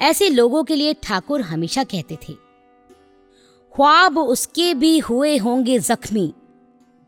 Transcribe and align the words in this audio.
ऐसे 0.00 0.28
लोगों 0.28 0.62
के 0.64 0.76
लिए 0.76 0.94
ठाकुर 1.02 1.40
हमेशा 1.40 1.84
कहते 1.84 2.18
थे। 2.22 2.34
ख्वाब 3.74 4.18
उसके 4.18 4.72
भी 4.74 4.98
हुए 4.98 5.36
होंगे 5.36 5.78
जख्मी, 5.78 6.32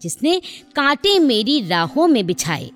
जिसने 0.01 0.41
कांटे 0.77 1.19
मेरी 1.19 1.61
राहों 1.69 2.07
में 2.09 2.25
बिछाए। 2.27 2.71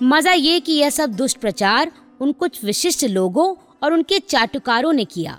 मज़ा 0.00 0.32
ये 0.32 0.60
कि 0.60 0.72
यह 0.72 0.90
सब 0.90 1.12
दुष्प्रचार 1.12 1.92
उन 2.20 2.32
कुछ 2.32 2.62
विशिष्ट 2.64 3.04
लोगों 3.04 3.54
और 3.82 3.92
उनके 3.92 4.18
चाटुकारों 4.18 4.92
ने 4.92 5.04
किया, 5.04 5.38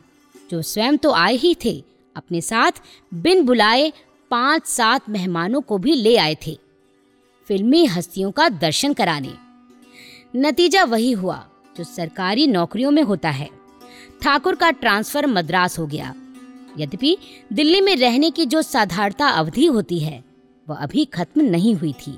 जो 0.49 0.61
स्वयं 0.61 0.97
तो 0.97 1.11
आए 1.11 1.35
ही 1.35 1.55
थे, 1.65 1.83
अपने 2.15 2.41
साथ 2.41 2.81
बिन 3.11 3.45
बुलाए 3.45 3.91
पाँच 4.31 4.65
सात 4.65 5.09
मेहमानों 5.09 5.61
को 5.61 5.77
भी 5.77 5.95
ले 5.95 6.15
आए 6.17 6.37
थे, 6.47 6.57
फिल्मी 7.49 7.85
हस्तियों 7.85 8.31
का 8.31 8.47
दर्शन 8.49 8.93
कराने। 8.93 9.33
नतीजा 10.33 10.83
वही 10.83 11.11
हुआ 11.11 11.37
जो 11.77 11.83
सरकारी 11.83 12.47
नौकरियों 12.47 12.91
में 12.91 13.01
होता 13.01 13.29
है। 13.29 13.49
ठाकुर 14.23 14.55
का 14.55 14.69
ट्रांसफ़र 14.71 15.27
मद्रास 15.27 15.77
हो 15.79 15.85
गया। 15.87 16.13
यद्यपि 16.77 17.17
दिल्ली 17.53 17.81
में 17.81 17.95
रहने 17.95 18.31
की 18.31 18.45
जो 18.45 18.61
साधारणता 18.61 19.27
अवधि 19.27 19.65
होती 19.65 19.99
है, 19.99 20.23
वह 20.67 20.75
अभी 20.75 21.05
खत्म 21.05 21.41
नहीं 21.41 21.75
हुई 21.75 21.93
थी। 21.99 22.17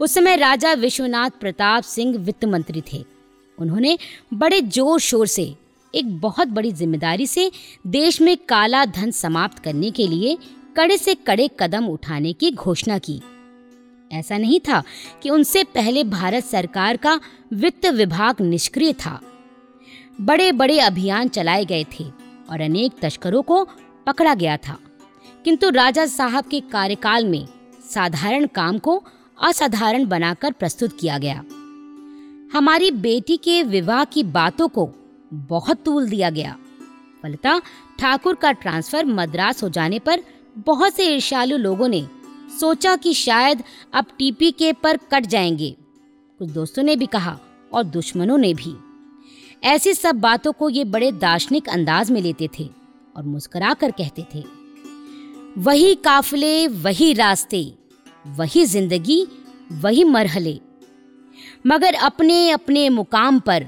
उस 0.00 0.14
समय 0.14 0.36
राजा 0.36 0.72
विश्वनाथ 0.72 1.30
प्रताप 1.30 1.82
सिंह 1.82 2.16
वित्त 2.18 2.44
मंत्री 2.44 2.82
थे। 2.92 3.04
उन्होंने 3.58 3.98
बड़े 4.34 4.60
ज़ोर 4.60 5.00
शोर 5.00 5.26
से, 5.26 5.54
एक 5.94 6.16
बहुत 6.20 6.48
बड़ी 6.48 6.72
ज़िम्मेदारी 6.72 7.26
से 7.26 7.50
देश 7.86 8.20
में 8.20 8.36
काला 8.48 8.84
धन 8.84 9.10
समाप्त 9.10 9.58
करने 9.58 9.90
के 9.90 10.06
लिए 10.06 10.36
कड़े 10.76 10.96
से 10.98 11.14
कड़े 11.16 11.48
कदम 11.60 11.86
उठाने 11.86 12.32
की 12.32 12.50
घोषणा 12.50 12.98
की। 12.98 13.20
ऐसा 14.12 14.38
नहीं 14.38 14.60
था 14.60 14.82
कि 15.22 15.30
उनसे 15.30 15.64
पहले 15.64 16.04
भारत 16.04 16.44
सरकार 16.44 16.96
का 16.96 17.20
वित्त 17.52 17.86
विभाग 17.86 18.40
निष्क्रिय 18.40 18.92
था। 18.92 19.20
बड़े 20.20 20.52
बड़े 20.52 20.80
अभियान 20.80 21.28
चलाए 21.28 21.64
गए 21.64 21.84
थे 21.84 22.04
और 22.50 22.60
अनेक 22.60 22.92
तस्करों 23.02 23.42
को 23.42 23.68
पकड़ा 24.06 24.34
गया 24.34 24.56
था। 24.56 24.78
किंतु 25.44 25.70
राजा 25.70 26.06
साहब 26.06 26.44
के 26.44 26.60
कार्यकाल 26.60 27.24
में 27.24 27.48
साधारण 27.90 28.46
काम 28.46 28.78
को 28.78 29.04
असाधारण 29.42 30.06
बनाकर 30.06 30.52
प्रस्तुत 30.52 30.98
किया 31.00 31.18
गया। 31.18 31.44
हमारी 32.58 32.90
बेटी 32.90 33.36
के 33.36 33.62
विवाह 33.62 34.04
की 34.04 34.22
बातों 34.22 34.68
को 34.68 34.90
बहुत 35.32 35.84
तूल 35.84 36.08
दिया 36.08 36.30
गया। 36.30 36.56
फलता 37.22 37.62
ठाकुर 37.98 38.34
का 38.34 38.52
ट्रांसफ़र 38.52 39.04
मद्रास 39.04 39.62
हो 39.62 39.68
जाने 39.68 39.98
पर 39.98 40.22
बहुत 40.58 40.94
से 40.94 41.04
ईर्ष्यालु 41.04 41.56
लोगों 41.56 41.88
ने 41.88 42.08
सोचा 42.60 42.94
कि 42.96 43.12
शायद 43.14 43.62
अब 43.94 44.06
टीपी 44.18 44.50
के 44.50 44.72
पर 44.72 44.96
कट 45.12 45.26
जाएँगे। 45.26 45.70
कुछ 46.40 46.48
दोस्तों 46.48 46.82
ने 46.82 46.96
भी 46.96 47.06
कहा 47.06 47.38
और 47.72 47.84
दुश्मनों 47.84 48.38
ने 48.38 48.52
भी। 48.54 48.74
ऐसी 49.62 49.94
सब 49.94 50.20
बातों 50.20 50.52
को 50.52 50.68
ये 50.68 50.84
बड़े 50.84 51.10
दार्शनिक 51.12 51.68
अंदाज 51.68 52.10
में 52.10 52.20
लेते 52.22 52.48
थे 52.58 52.68
और 53.16 53.22
मुस्करा 53.24 53.72
कर 53.74 53.90
कहते 53.90 54.24
थे, 54.34 54.44
वही 55.58 55.94
काफिले, 55.94 56.66
वही 56.66 57.12
रास्ते, 57.12 57.62
वही 58.26 58.64
ज़िंदगी, 58.64 59.26
वही 59.72 60.04
मरहले। 60.04 60.58
मगर 61.66 61.94
अपने 61.94 62.50
अपने 62.50 62.88
मुकाम 62.88 63.38
पर 63.40 63.66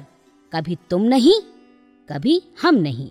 कभी 0.52 0.76
तुम 0.90 1.02
नहीं, 1.02 1.40
कभी 2.08 2.40
हम 2.62 2.74
नहीं। 2.74 3.10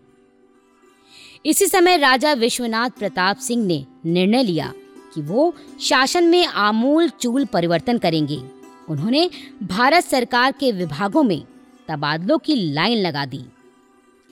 इसी 1.45 1.67
समय 1.67 1.97
राजा 1.97 2.33
विश्वनाथ 2.33 2.89
प्रताप 2.89 3.37
सिंह 3.37 3.65
ने 3.65 3.85
निर्णय 4.05 4.43
लिया 4.43 4.73
कि 5.15 5.21
वो 5.21 5.53
शासन 5.81 6.23
में 6.23 6.45
आमूल 6.45 7.09
चूल 7.09 7.45
परिवर्तन 7.45 7.97
करेंगे। 7.97 8.41
उन्होंने 8.89 9.29
भारत 9.63 10.03
सरकार 10.03 10.51
के 10.51 10.71
विभागों 10.71 11.23
में 11.23 11.41
तबादलों 11.87 12.37
की 12.37 12.55
लाइन 12.73 12.97
लगा 12.97 13.25
दी। 13.25 13.43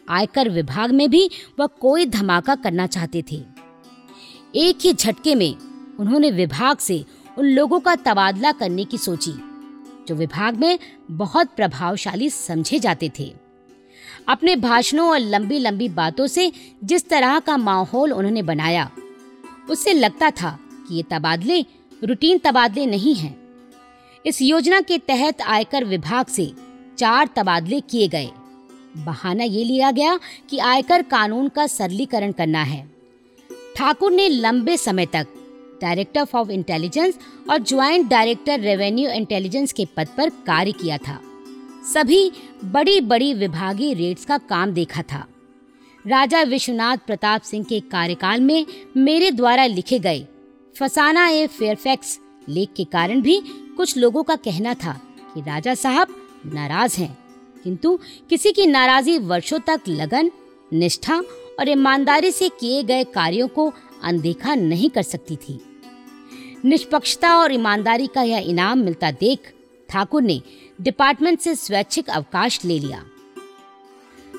आयकर 0.08 0.50
विभाग 0.50 0.92
में 0.92 1.10
भी 1.10 1.30
वह 1.60 1.68
कोई 1.82 2.06
धमाका 2.06 2.56
करना 2.56 2.88
चाहते 2.88 3.24
थे। 3.32 3.42
एक 4.56 4.80
ही 4.82 4.94
झटके 4.94 5.36
में 5.36 5.56
उन्होंने 6.00 6.32
विभाग 6.32 6.78
से 6.78 7.04
उन 7.38 7.46
लोगों 7.46 7.80
का 7.80 7.96
तबादला 7.96 8.52
करने 8.52 8.86
की 8.86 8.98
सोची, 8.98 9.32
जो 10.08 10.16
विभाग 10.16 10.58
में 10.58 10.80
बहुत 11.12 11.56
प्रभावशाली 11.56 12.30
समझे 12.30 12.80
जाते 12.80 13.12
थे। 13.20 13.32
अपने 14.28 14.56
भाषणों 14.56 15.08
और 15.10 15.20
लंबी 15.20 15.60
लंबी 15.60 15.88
बातों 15.90 16.28
से 16.28 16.52
जिस 16.84 17.08
तरह 17.10 17.40
का 17.40 17.58
माहौल 17.58 18.14
उन्होंने 18.14 18.42
बनाया, 18.42 18.90
उससे 19.70 19.94
लगता 19.94 20.30
था 20.32 20.58
ये 20.94 21.04
तबादले, 21.04 21.62
रूटीन 22.04 22.38
तबादले 22.38 22.86
नहीं 22.86 23.16
हैं। 23.16 23.36
इस 24.26 24.42
योजना 24.42 24.82
के 24.82 24.98
तहत 24.98 25.42
आयकर 25.42 25.84
विभाग 25.84 26.26
से 26.26 26.52
चार 26.98 27.30
तबादले 27.36 27.80
किए 27.80 28.08
गए। 28.08 28.30
बहाना 28.98 29.44
ये 29.44 29.64
लिया 29.64 29.92
गया 29.92 30.20
कि 30.50 30.58
आयकर 30.58 31.02
कानून 31.02 31.48
का 31.48 31.68
सरलीकरण 31.68 32.32
करना 32.32 32.64
है। 32.64 32.92
ठाकुर 33.76 34.12
ने 34.12 34.30
लंबे 34.30 34.78
समय 34.78 35.06
तक 35.06 35.28
डायरेक्टर 35.82 36.28
ऑफ़ 36.36 36.50
इंटेलिजेंस 36.50 37.18
और 37.50 37.58
ज्वाइंट 37.58 38.10
डायरेक्टर 38.10 38.60
रेवेन्यू 38.60 39.10
इंटेलिजेंस 39.10 39.74
के 39.74 39.86
पद 39.98 40.08
पर 40.18 40.30
कार्य 40.30 40.72
किया 40.72 40.98
था। 40.98 41.20
सभी 41.94 42.32
बड़ी 42.66 43.02
बड़ी 43.02 43.34
विभागीय 43.34 43.94
रेट्स 43.94 44.26
का 44.26 44.38
काम 44.38 44.72
देखा 44.72 45.02
था। 45.02 45.28
राजा 46.08 46.42
विश्वनाथ 46.42 46.98
प्रताप 46.98 47.42
सिंह 47.42 47.64
के 47.64 47.80
कार्यकाल 47.80 48.42
में 48.42 48.66
मेरे 48.98 49.32
द्वारा 49.32 49.66
लिखे 49.66 50.00
गए 50.00 50.26
फसाना 50.80 51.28
ए 51.28 51.48
फेयरफैक्स 51.48 52.20
लेख 52.50 52.70
के 52.78 52.84
कारण 52.84 53.22
भी 53.22 53.42
कुछ 53.78 53.98
लोगों 53.98 54.24
का 54.24 54.36
कहना 54.36 54.74
था 54.74 55.02
कि 55.34 55.42
राजा 55.42 55.76
साहब 55.76 56.08
नाराज़ 56.46 56.98
हैं। 56.98 57.18
किंतु 57.64 58.00
किसी 58.30 58.52
की 58.52 58.68
नाराजी 58.68 59.18
वर्षों 59.18 59.60
तक 59.60 59.82
लगन, 59.90 60.32
निष्ठा 60.74 61.18
और 61.60 61.70
ईमानदारी 61.70 62.32
से 62.32 62.50
किए 62.50 62.84
गए 62.84 63.04
कार्यों 63.04 63.48
को 63.48 63.74
अनदेखा 64.04 64.56
नहीं 64.56 64.90
कर 64.90 65.02
सकती 65.02 65.36
थी। 65.36 65.60
निष्पक्षता 66.66 67.38
और 67.38 67.54
ईमानदारी 67.54 68.08
का 68.08 68.22
यह 68.22 68.38
इनाम 68.38 68.80
मिलता 68.80 69.12
देख 69.12 69.54
ठाकुर 69.90 70.22
ने 70.22 70.42
डिपार्टमेंट 70.82 71.40
से 71.40 71.56
स्वैच्छिक 71.56 72.10
अवकाश 72.10 72.66
ले 72.66 72.80
लिया। 72.80 73.04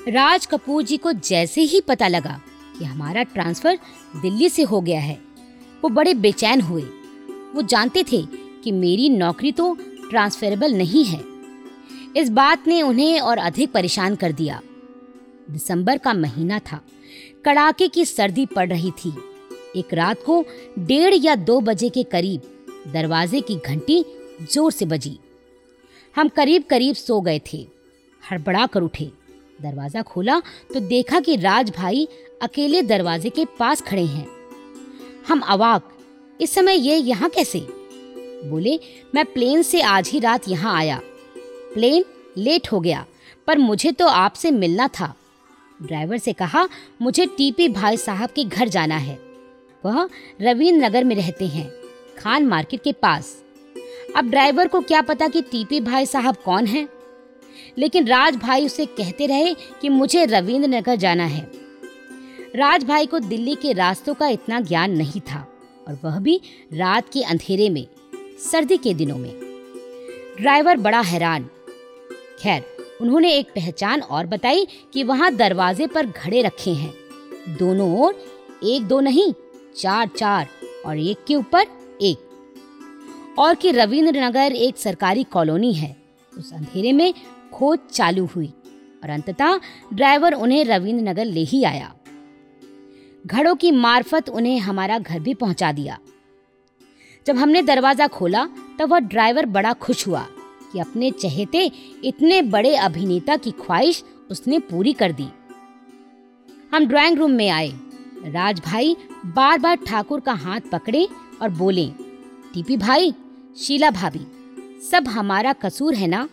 राज 0.07 0.45
कपूर 0.45 0.83
जी 0.83 0.97
को 0.97 1.11
जैसे 1.11 1.61
ही 1.61 1.81
पता 1.81 2.07
लगा 2.07 2.41
कि 2.79 2.85
हमारा 2.85 3.23
ट्रांसफ़र 3.23 3.79
दिल्ली 4.21 4.49
से 4.49 4.63
हो 4.63 4.81
गया 4.81 4.99
है 4.99 5.24
वो 5.83 5.89
बड़े 5.89 6.13
बेचैन 6.13 6.61
हुए। 6.61 6.81
वो 7.55 7.61
जानते 7.61 8.03
थे 8.03 8.21
कि 8.63 8.71
मेरी 8.71 9.09
नौकरी 9.09 9.51
तो 9.51 9.73
ट्रांसफरेबल 10.09 10.73
नहीं 10.73 11.03
है। 11.05 11.23
इस 12.17 12.29
बात 12.29 12.67
ने 12.67 12.81
उन्हें 12.81 13.19
और 13.19 13.37
अधिक 13.37 13.71
परेशान 13.71 14.15
कर 14.15 14.31
दिया। 14.31 14.61
दिसंबर 15.51 15.97
का 15.97 16.13
महीना 16.13 16.59
था। 16.61 16.79
कड़ाके 17.45 17.87
की 17.87 18.05
सर्दी 18.05 18.45
पड़ 18.45 18.67
रही 18.69 18.91
थी। 18.95 19.13
एक 19.75 19.93
रात 19.93 20.23
को 20.25 20.43
डेढ़ 20.79 21.13
या 21.15 21.35
दो 21.35 21.59
बजे 21.61 21.89
के 21.89 22.03
करीब 22.03 22.41
दरवाजे 22.93 23.41
की 23.41 23.55
घंटी 23.57 24.03
ज़ोर 24.43 24.71
से 24.71 24.85
बजी। 24.85 25.17
हम 26.15 26.27
करीब 26.27 26.63
करीब 26.63 26.95
सो 26.95 27.19
गए 27.21 27.41
थे। 27.53 27.65
हड़बड़ा 28.23 28.65
कर 28.65 28.81
उठे। 28.81 29.11
दरवाज़ा 29.59 30.01
खोला 30.01 30.39
तो 30.73 30.79
देखा 30.79 31.19
कि 31.19 31.35
राज 31.35 31.69
भाई 31.69 32.07
अकेले 32.41 32.81
दरवाजे 32.83 33.29
के 33.29 33.45
पास 33.59 33.81
खड़े 33.81 34.05
हैं। 34.05 34.27
हम 35.27 35.39
अवाक। 35.39 35.89
इस 36.41 36.53
समय 36.53 36.75
ये 36.75 36.95
यहाँ 36.95 37.29
कैसे? 37.29 37.59
बोले, 38.49 38.79
मैं 39.15 39.25
प्लेन 39.25 39.61
से 39.61 39.81
आज 39.81 40.09
ही 40.09 40.19
रात 40.19 40.47
यहाँ 40.49 40.77
आया। 40.77 40.99
प्लेन 41.73 42.05
लेट 42.37 42.71
हो 42.71 42.79
गया, 42.79 43.05
पर 43.47 43.57
मुझे 43.57 43.91
तो 43.91 44.07
आपसे 44.07 44.51
मिलना 44.51 44.87
था। 44.87 45.13
ड्राइवर 45.83 46.17
से 46.17 46.33
कहा, 46.33 46.67
मुझे 47.01 47.25
टीपी 47.25 47.69
भाई 47.69 47.97
साहब 47.97 48.29
के 48.29 48.43
घर 48.43 48.67
जाना 48.67 48.97
है। 48.97 49.19
वह 49.85 50.09
रवीन्द्र 50.41 50.85
नगर 50.85 51.03
में 51.03 51.15
रहते 51.15 51.45
हैं, 51.45 51.71
खान 52.17 52.45
मार्केट 52.45 52.83
के 52.83 52.91
पास। 52.91 53.35
अब 54.15 54.29
ड्राइवर 54.29 54.67
को 54.67 54.81
क्या 54.81 55.01
पता 55.01 55.27
कि 55.27 55.41
टीपी 55.41 55.79
भाई 55.81 56.05
साहब 56.05 56.35
कौन 56.35 56.65
हैं? 56.65 56.87
लेकिन 57.77 58.07
राज 58.07 58.35
भाई 58.35 58.65
उसे 58.65 58.85
कहते 58.85 59.25
रहे 59.25 59.53
कि 59.53 59.89
मुझे 59.89 60.25
रविंद्र 60.25 60.69
नगर 60.69 60.95
जाना 60.95 61.25
है। 61.25 61.64
राज 62.55 62.83
भाई 62.83 63.05
को 63.05 63.19
दिल्ली 63.19 63.55
के 63.55 63.73
रास्तों 63.73 64.13
का 64.13 64.27
इतना 64.27 64.59
ज्ञान 64.59 64.91
नहीं 64.91 65.21
था 65.21 65.47
और 65.87 65.99
वह 66.03 66.19
भी 66.19 66.41
रात 66.73 67.09
के 67.13 67.21
अंधेरे 67.21 67.69
में, 67.69 67.87
सर्दी 68.51 68.77
के 68.77 68.93
दिनों 68.93 69.17
में। 69.17 69.31
ड्राइवर 70.37 70.77
बड़ा 70.77 70.99
हैरान। 70.99 71.49
खैर, 72.39 72.63
उन्होंने 73.01 73.33
एक 73.33 73.47
पहचान 73.47 74.01
और 74.01 74.25
बताई 74.25 74.67
कि 74.93 75.03
वहाँ 75.03 75.35
दरवाजे 75.35 75.87
पर 75.87 76.05
घड़े 76.05 76.41
रखे 76.41 76.71
हैं। 76.71 76.93
दोनों 77.57 77.99
ओर, 77.99 78.13
एक 78.63 78.87
दो 78.87 78.99
नहीं, 78.99 79.33
चार 79.77 80.07
चार, 80.07 80.47
और 80.85 80.97
एक 80.97 81.25
के 81.27 81.35
ऊपर 81.35 81.65
एक। 82.01 83.35
और 83.39 83.55
कि 83.55 83.71
रविंद्र 83.71 84.23
नगर 84.23 84.51
एक 84.51 84.77
सरकारी 84.77 85.23
कॉलोनी 85.23 85.73
है, 85.73 85.95
उस 86.37 86.53
अंधेरे 86.53 86.93
में 86.93 87.13
खोज 87.53 87.79
चालू 87.91 88.25
हुई 88.25 88.53
और 89.03 89.09
अंततः 89.09 89.59
ड्राइवर 89.93 90.33
उन्हें 90.33 90.65
रविंद्र 90.65 91.09
नगर 91.09 91.25
ले 91.25 91.43
ही 91.43 91.63
आया। 91.63 91.93
घड़ों 93.25 93.55
की 93.55 93.71
मार्फत 93.71 94.29
उन्हें 94.29 94.59
हमारा 94.59 94.97
घर 94.99 95.19
भी 95.19 95.33
पहुँचा 95.33 95.71
दिया। 95.71 95.97
जब 97.25 97.37
हमने 97.37 97.61
दरवाज़ा 97.61 98.07
खोला, 98.07 98.45
तब 98.79 98.91
वह 98.91 98.99
ड्राइवर 98.99 99.45
बड़ा 99.45 99.73
खुश 99.73 100.07
हुआ 100.07 100.25
कि 100.73 100.79
अपने 100.79 101.11
चहेते 101.11 101.71
इतने 102.03 102.41
बड़े 102.41 102.75
अभिनेता 102.75 103.37
की 103.37 103.51
ख्वाहिश 103.51 104.03
उसने 104.31 104.59
पूरी 104.59 104.93
कर 104.93 105.11
दी। 105.11 105.27
हम 106.73 106.85
ड्राइंग 106.85 107.17
रूम 107.17 107.31
में 107.31 107.49
आए। 107.49 107.71
राज 108.25 108.59
भाई 108.59 108.95
बार 109.25 109.59
बार 109.59 109.75
ठाकुर 109.77 110.19
का 110.19 110.33
हाथ 110.33 110.61
पकड़े 110.71 111.07
और 111.41 111.49
बोले, 111.49 111.85
टीपी 112.53 112.77
भाई, 112.77 113.13
शीला 113.57 113.91
भाभी, 113.91 114.25
सब 114.91 115.07
हमारा 115.07 115.53
कसूर 115.53 115.95
है 115.95 116.07
ना? 116.07 116.27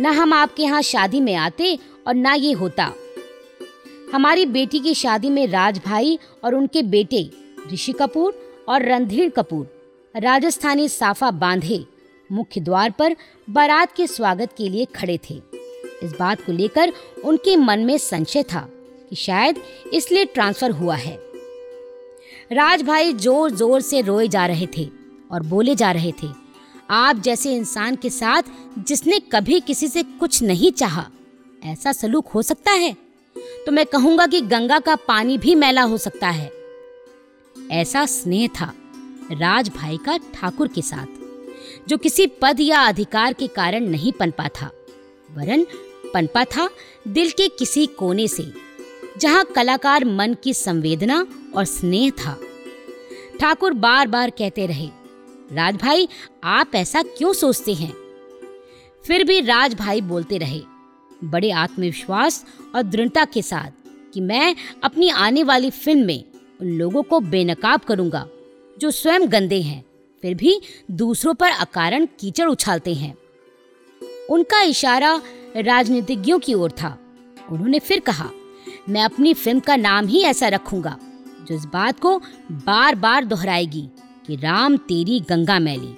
ना 0.00 0.10
हम 0.10 0.32
आपके 0.32 0.62
यहाँ 0.62 0.82
शादी 0.82 1.20
में 1.20 1.34
आते 1.34 1.78
और 2.06 2.14
ना 2.14 2.32
ये 2.34 2.52
होता। 2.52 2.92
हमारी 4.12 4.44
बेटी 4.46 4.78
की 4.78 4.92
शादी 4.94 5.28
में 5.30 5.46
राज 5.46 5.80
भाई 5.84 6.18
और 6.44 6.54
उनके 6.54 6.82
बेटे 6.84 7.28
ऋषि 7.72 7.92
कपूर 7.92 8.64
और 8.68 8.82
रणधीर 8.82 9.28
कपूर, 9.28 9.66
राजस्थानी 10.14 10.88
साफा 10.88 11.30
बांधे 11.32 11.84
मुख्य 12.30 12.60
द्वार 12.60 12.90
पर 12.90 13.14
बारात 13.48 13.94
के 13.96 14.06
स्वागत 14.06 14.52
के 14.56 14.68
लिए 14.68 14.84
खड़े 14.94 15.18
थे। 15.20 15.34
इस 16.02 16.12
बात 16.18 16.40
को 16.40 16.52
लेकर 16.52 16.92
उनके 17.24 17.56
मन 17.56 17.80
में 17.80 17.96
संशय 17.98 18.42
था 18.42 18.66
कि 19.10 19.16
शायद 19.16 19.60
इसलिए 19.94 20.24
ट्रांसफ़र 20.24 20.70
हुआ 20.72 20.96
है। 20.96 21.18
राज 22.52 22.82
भाई 22.82 23.12
ज़ोर 23.14 23.50
ज़ोर 23.52 23.80
से 23.80 24.00
रोए 24.00 24.26
जा 24.28 24.44
रहे 24.46 24.66
थे 24.76 24.88
और 25.30 25.42
बोले 25.44 25.74
जा 25.74 25.90
रहे 25.92 26.12
थे, 26.12 26.26
आप 26.90 27.16
जैसे 27.18 27.54
इंसान 27.56 27.96
के 27.96 28.10
साथ 28.10 28.42
जिसने 28.78 29.18
कभी 29.32 29.60
किसी 29.62 29.88
से 29.88 30.02
कुछ 30.02 30.42
नहीं 30.42 30.72
चाहा, 30.72 31.06
ऐसा 31.62 31.92
सलूक 31.92 32.28
हो 32.28 32.42
सकता 32.42 32.72
है? 32.72 32.94
तो 33.36 33.72
मैं 33.72 33.84
कहूँगा 33.86 34.26
कि 34.26 34.40
गंगा 34.40 34.78
का 34.78 34.94
पानी 34.98 35.38
भी 35.38 35.54
मैला 35.54 35.82
हो 35.82 35.98
सकता 35.98 36.28
है। 36.28 36.50
ऐसा 37.56 38.04
स्नेह 38.06 38.48
था 38.60 38.72
राज 39.32 39.68
भाई 39.68 39.96
का 39.96 40.16
ठाकुर 40.34 40.68
के 40.68 40.82
साथ, 40.82 41.06
जो 41.88 41.96
किसी 41.96 42.26
पद 42.42 42.60
या 42.60 42.80
अधिकार 42.80 43.32
के 43.32 43.46
कारण 43.46 43.88
नहीं 43.88 44.12
पनपा 44.12 44.48
था, 44.48 44.70
वरन 45.30 45.66
पनपा 46.14 46.44
था 46.46 46.68
दिल 47.08 47.30
के 47.30 47.48
किसी 47.48 47.86
कोने 47.86 48.26
से, 48.28 48.52
जहाँ 49.18 49.44
कलाकार 49.44 50.04
मन 50.04 50.34
की 50.34 50.54
संवेदना 50.54 51.26
और 51.56 51.64
स्नेह 51.64 52.10
था। 52.18 52.38
ठाकुर 53.40 53.72
बार 53.72 54.08
बार 54.08 54.30
कहते 54.30 54.66
रहे 54.66 54.88
राज 55.52 55.76
भाई 55.76 56.08
आप 56.44 56.74
ऐसा 56.74 57.02
क्यों 57.02 57.32
सोचते 57.32 57.72
हैं? 57.74 57.92
फिर 59.04 59.24
भी 59.24 59.40
राज 59.40 59.74
भाई 59.74 60.00
बोलते 60.00 60.38
रहे 60.38 60.60
बड़े 61.24 61.50
आत्मविश्वास 61.50 62.44
और 62.74 62.82
दृढ़ता 62.82 63.24
के 63.24 63.42
साथ 63.42 63.70
कि 64.14 64.20
मैं 64.20 64.54
अपनी 64.84 65.08
आने 65.08 65.42
वाली 65.42 65.70
फ़िल्म 65.70 66.06
में 66.06 66.24
उन 66.60 66.66
लोगों 66.68 67.02
को 67.02 67.20
बेनकाब 67.20 67.80
करूँगा, 67.80 68.26
जो 68.78 68.90
स्वयं 68.90 69.32
गंदे 69.32 69.60
हैं, 69.62 69.84
फिर 70.22 70.34
भी 70.34 70.60
दूसरों 70.90 71.34
पर 71.34 71.50
अकारण 71.50 72.06
कीचड़ 72.20 72.48
उछालते 72.48 72.94
हैं। 72.94 73.14
उनका 74.30 74.60
इशारा 74.62 75.20
राजनीतिज्ञों 75.56 76.38
की 76.38 76.54
ओर 76.54 76.70
था। 76.70 76.98
उन्होंने 77.50 77.78
फिर 77.78 78.00
कहा, 78.00 78.30
मैं 78.88 79.02
अपनी 79.02 79.34
फ़िल्म 79.34 79.60
का 79.60 79.76
नाम 79.76 80.06
ही 80.06 80.22
ऐसा 80.22 80.48
रखूँगा, 80.48 80.98
जो 81.48 81.54
इस 81.54 81.64
बात 81.64 82.00
को 82.00 82.18
बार 82.52 82.94
बार 82.94 83.24
दोहराएगी 83.24 83.88
कि 84.26 84.36
राम 84.36 84.76
तेरी 84.76 85.20
गंगा 85.20 85.58
मैली। 85.58 85.94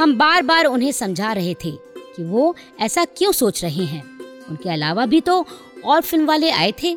हम 0.00 0.16
बार 0.18 0.42
बार 0.42 0.64
उन्हें 0.64 0.92
समझा 0.92 1.32
रहे 1.32 1.54
थे 1.64 1.89
कि 2.20 2.24
वो 2.24 2.56
ऐसा 2.80 3.04
क्यों 3.04 3.32
सोच 3.32 3.64
रहे 3.64 3.84
हैं? 3.84 4.20
उनके 4.48 4.70
अलावा 4.70 5.06
भी 5.06 5.20
तो 5.20 5.46
और 5.84 6.00
फ़िल्म 6.00 6.26
वाले 6.26 6.50
आए 6.50 6.72
थे। 6.72 6.94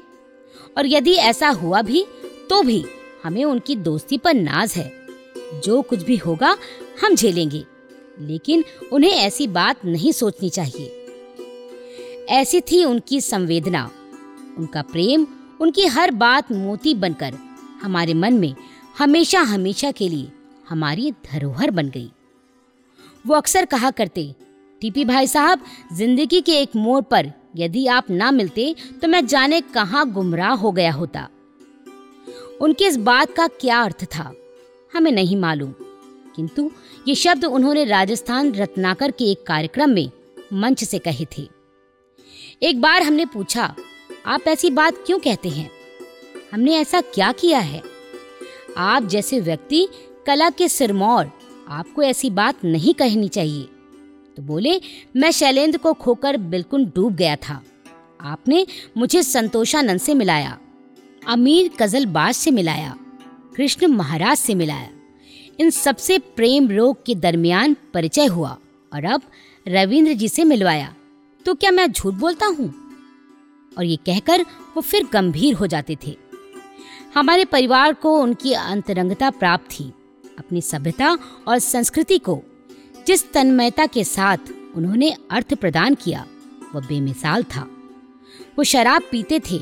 और 0.77 0.87
यदि 0.87 1.13
ऐसा 1.13 1.49
हुआ 1.49 1.81
भी 1.81 2.05
तो 2.49 2.63
भी 2.63 2.85
हमें 3.23 3.45
उनकी 3.45 3.75
दोस्ती 3.75 4.17
पर 4.17 4.33
नाज 4.33 4.73
है। 4.73 5.07
जो 5.63 5.81
कुछ 5.81 6.03
भी 6.03 6.15
होगा, 6.15 6.57
हम 7.03 7.15
झेलेंगे। 7.15 7.65
लेकिन 8.19 8.63
उन्हें 8.93 9.11
ऐसी 9.11 9.47
बात 9.47 9.85
नहीं 9.85 10.11
सोचनी 10.11 10.49
चाहिए। 10.49 11.07
ऐसी 12.29 12.61
थी 12.61 12.85
उनकी 12.85 13.21
संवेदना। 13.21 13.91
उनका 14.57 14.81
प्रेम, 14.81 15.27
उनकी 15.61 15.85
हर 15.85 16.11
बात 16.11 16.51
मोती 16.51 16.93
बनकर 16.93 17.33
हमारे 17.81 18.13
मन 18.13 18.33
में 18.33 18.55
हमेशा 18.97 19.41
हमेशा 19.41 19.91
के 19.91 20.09
लिए 20.09 20.31
हमारी 20.69 21.11
धरोहर 21.11 21.71
बन 21.71 21.89
गई। 21.89 22.11
वो 23.27 23.35
अक्सर 23.35 23.65
कहा 23.65 23.91
करते 23.91 24.35
टीपी 24.83 25.03
भाई 25.05 25.27
साहब, 25.27 25.59
ज़िंदगी 25.93 26.39
के 26.41 26.51
एक 26.53 26.75
मोड़ 26.75 27.01
पर 27.03 27.31
यदि 27.55 27.85
आप 27.87 28.09
ना 28.09 28.31
मिलते 28.31 28.63
तो 29.01 29.07
मैं 29.07 29.25
जाने 29.25 29.59
कहाँ 29.73 30.05
गुमराह 30.11 30.53
हो 30.53 30.71
गया 30.71 30.91
होता। 30.91 31.27
उनके 32.61 32.87
इस 32.87 32.97
बात 32.99 33.31
का 33.33 33.47
क्या 33.53 33.79
अर्थ 33.81 34.03
था, 34.05 34.33
हमें 34.91 35.11
नहीं 35.11 35.37
मालूम। 35.37 35.71
किंतु 36.35 36.69
ये 37.07 37.15
शब्द 37.15 37.45
उन्होंने 37.45 37.83
राजस्थान 37.85 38.53
रत्नाकर 38.55 39.11
के 39.11 39.31
एक 39.31 39.45
कार्यक्रम 39.47 39.89
में 39.89 40.09
मंच 40.53 40.83
से 40.83 40.99
कहे 40.99 41.25
थे। 41.37 41.47
एक 42.61 42.81
बार 42.81 43.03
हमने 43.03 43.25
पूछा, 43.25 43.73
आप 44.25 44.47
ऐसी 44.47 44.69
बात 44.71 45.03
क्यों 45.05 45.19
कहते 45.19 45.49
हैं? 45.49 45.69
हमने 46.53 46.77
ऐसा 46.77 47.01
क्या 47.03 47.31
किया 47.33 47.59
है? 47.61 47.81
आप 48.77 49.03
जैसे 49.05 49.39
व्यक्ति 49.39 49.87
कला 50.27 50.49
के 50.49 50.67
सिरमौर, 50.69 51.31
आपको 51.69 52.03
ऐसी 52.03 52.29
बात 52.31 52.65
नहीं 52.65 52.93
कहनी 52.93 53.27
चाहिए। 53.29 53.67
तो 54.37 54.41
बोले, 54.41 54.79
मैं 55.15 55.31
शैलेंद्र 55.31 55.77
को 55.77 55.93
खोकर 55.93 56.37
बिल्कुल 56.37 56.85
डूब 56.85 57.15
गया 57.15 57.35
था। 57.35 57.61
आपने 58.21 58.65
मुझे 58.97 59.23
संतोषानंद 59.23 59.99
से 59.99 60.13
मिलाया, 60.13 60.57
अमीर 61.27 61.69
कजलबाज 61.79 62.35
से 62.35 62.51
मिलाया, 62.51 62.95
कृष्ण 63.55 63.87
महाराज 63.87 64.37
से 64.37 64.55
मिलाया। 64.55 64.89
इन 65.59 65.69
सबसे 65.69 66.17
प्रेम 66.19 66.69
रोग 66.71 67.03
के 67.05 67.15
दरमियान 67.15 67.75
परिचय 67.93 68.25
हुआ 68.25 68.57
और 68.91 69.05
अब 69.05 69.21
रविंद्र 69.67 70.13
जी 70.13 70.29
से 70.29 70.43
मिलवाया। 70.43 70.93
तो 71.45 71.53
क्या 71.53 71.71
मैं 71.71 71.91
झूठ 71.91 72.13
बोलता 72.13 72.45
हूँ? 72.45 72.73
और 73.77 73.83
ये 73.83 73.95
कहकर 73.95 74.41
वो 74.75 74.81
फिर 74.81 75.07
गंभीर 75.13 75.53
हो 75.53 75.67
जाते 75.67 75.97
थे। 76.07 76.15
हमारे 77.15 77.45
परिवार 77.45 77.93
को 77.93 78.17
उनकी 78.19 78.53
अंतरंगता 78.53 79.29
प्राप्त 79.29 79.71
थी। 79.71 79.91
अपनी 80.39 80.61
सभ्यता 80.61 81.17
और 81.47 81.59
संस्कृति 81.59 82.17
को 82.17 82.41
जिस 83.07 83.31
तन्मयता 83.31 83.85
के 83.85 84.03
साथ 84.03 84.37
उन्होंने 84.75 85.15
अर्थ 85.31 85.53
प्रदान 85.53 85.95
किया, 85.95 86.25
वह 86.75 86.81
बेमिसाल 86.81 87.43
था। 87.43 87.69
वो 88.57 88.63
शराब 88.63 89.01
पीते 89.11 89.39
थे, 89.39 89.57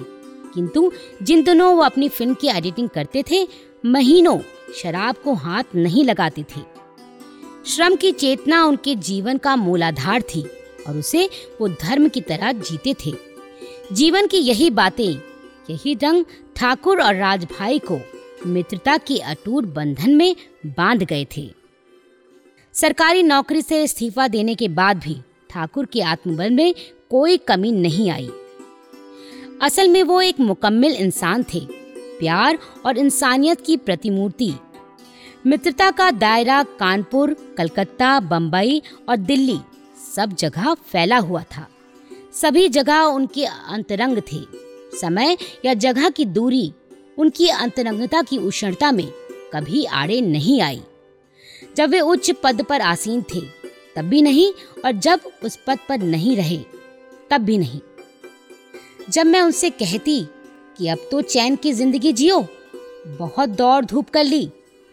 किंतु 0.53 0.91
जिन 1.23 1.43
दिनों 1.43 1.75
वो 1.75 1.81
अपनी 1.81 2.09
फ़िल्म 2.09 2.33
की 2.33 2.47
एडिटिंग 2.47 2.89
करते 2.89 3.23
थे, 3.31 3.47
महीनों 3.85 4.39
शराब 4.75 5.15
को 5.15 5.33
हाथ 5.33 5.63
नहीं 5.75 6.03
लगाते 6.03 6.43
थे। 6.43 6.61
श्रम 7.65 7.95
की 7.95 8.11
चेतना 8.11 8.65
उनके 8.65 8.95
जीवन 8.95 9.37
का 9.37 9.55
मूलाधार 9.55 10.21
थी 10.21 10.45
और 10.87 10.97
उसे 10.97 11.29
वो 11.61 11.67
धर्म 11.67 12.09
की 12.09 12.21
तरह 12.21 12.51
जीते 12.51 12.95
थे। 13.05 13.13
जीवन 13.91 14.27
की 14.27 14.37
यही 14.37 14.69
बातें, 14.69 15.15
यही 15.69 15.93
रंग 15.93 16.25
ठाकुर 16.55 17.01
और 17.01 17.15
राजभाई 17.15 17.79
को 17.79 17.99
मित्रता 18.45 18.97
के 18.97 19.17
अटूट 19.17 19.63
बंधन 19.63 20.15
में 20.15 20.35
बाँध 20.65 21.03
गए 21.03 21.27
थे। 21.37 21.60
सरकारी 22.73 23.23
नौकरी 23.23 23.61
से 23.61 23.83
इस्तीफा 23.83 24.27
देने 24.27 24.55
के 24.55 24.67
बाद 24.67 24.97
भी 24.97 25.17
ठाकुर 25.49 25.85
के 25.85 26.01
आत्मबल 26.01 26.49
में 26.49 26.75
कोई 27.09 27.37
कमी 27.37 27.71
नहीं 27.71 28.09
आई। 28.09 28.29
असल 29.61 29.89
में 29.89 30.03
वो 30.03 30.21
एक 30.21 30.39
मुकम्मल 30.39 30.91
इंसान 30.91 31.43
थे। 31.43 31.59
प्यार 32.19 32.59
और 32.85 32.97
इंसानियत 32.97 33.61
की 33.61 33.77
प्रतिमूर्ति। 33.77 34.53
मित्रता 35.45 35.91
का 35.91 36.11
दायरा 36.11 36.63
कानपुर, 36.63 37.55
कलकत्ता 37.57 38.19
बम्बई 38.19 38.81
और 39.09 39.17
दिल्ली, 39.17 39.59
सब 40.15 40.35
जगह 40.35 40.73
फैला 40.73 41.17
हुआ 41.17 41.43
था। 41.43 41.67
सभी 42.33 42.69
जगह 42.69 42.99
उनके 42.99 43.45
अंतरंग 43.45 44.17
थे। 44.17 44.39
समय 45.01 45.37
या 45.65 45.73
जगह 45.73 46.09
की 46.09 46.25
दूरी, 46.25 46.73
उनकी 47.17 47.47
अंतरंगता 47.47 48.21
की 48.21 48.37
उष्णता 48.37 48.91
में 48.91 49.07
कभी 49.53 49.85
आड़े 49.85 50.21
नहीं 50.21 50.61
आई। 50.61 50.81
जब 51.75 51.89
वे 51.89 51.99
उच्च 51.99 52.31
पद 52.43 52.61
पर 52.61 52.81
आसीन 52.81 53.21
थे, 53.33 53.41
तब 53.95 54.01
भी 54.01 54.21
नहीं, 54.21 54.51
और 54.85 54.91
जब 54.91 55.31
उस 55.43 55.57
पद 55.67 55.79
पर 55.89 55.97
नहीं 55.97 56.35
रहे, 56.37 56.57
तब 57.31 57.41
भी 57.41 57.57
नहीं। 57.57 57.79
जब 59.09 59.25
मैं 59.25 59.41
उनसे 59.41 59.69
कहती 59.69 60.23
कि 60.77 60.87
अब 60.87 61.07
तो 61.11 61.21
चैन 61.21 61.55
की 61.55 61.73
ज़िंदगी 61.73 62.13
जियो, 62.13 62.39
बहुत 63.19 63.49
दौड़ 63.49 63.83
धूप 63.85 64.09
कर 64.09 64.23
ली, 64.23 64.49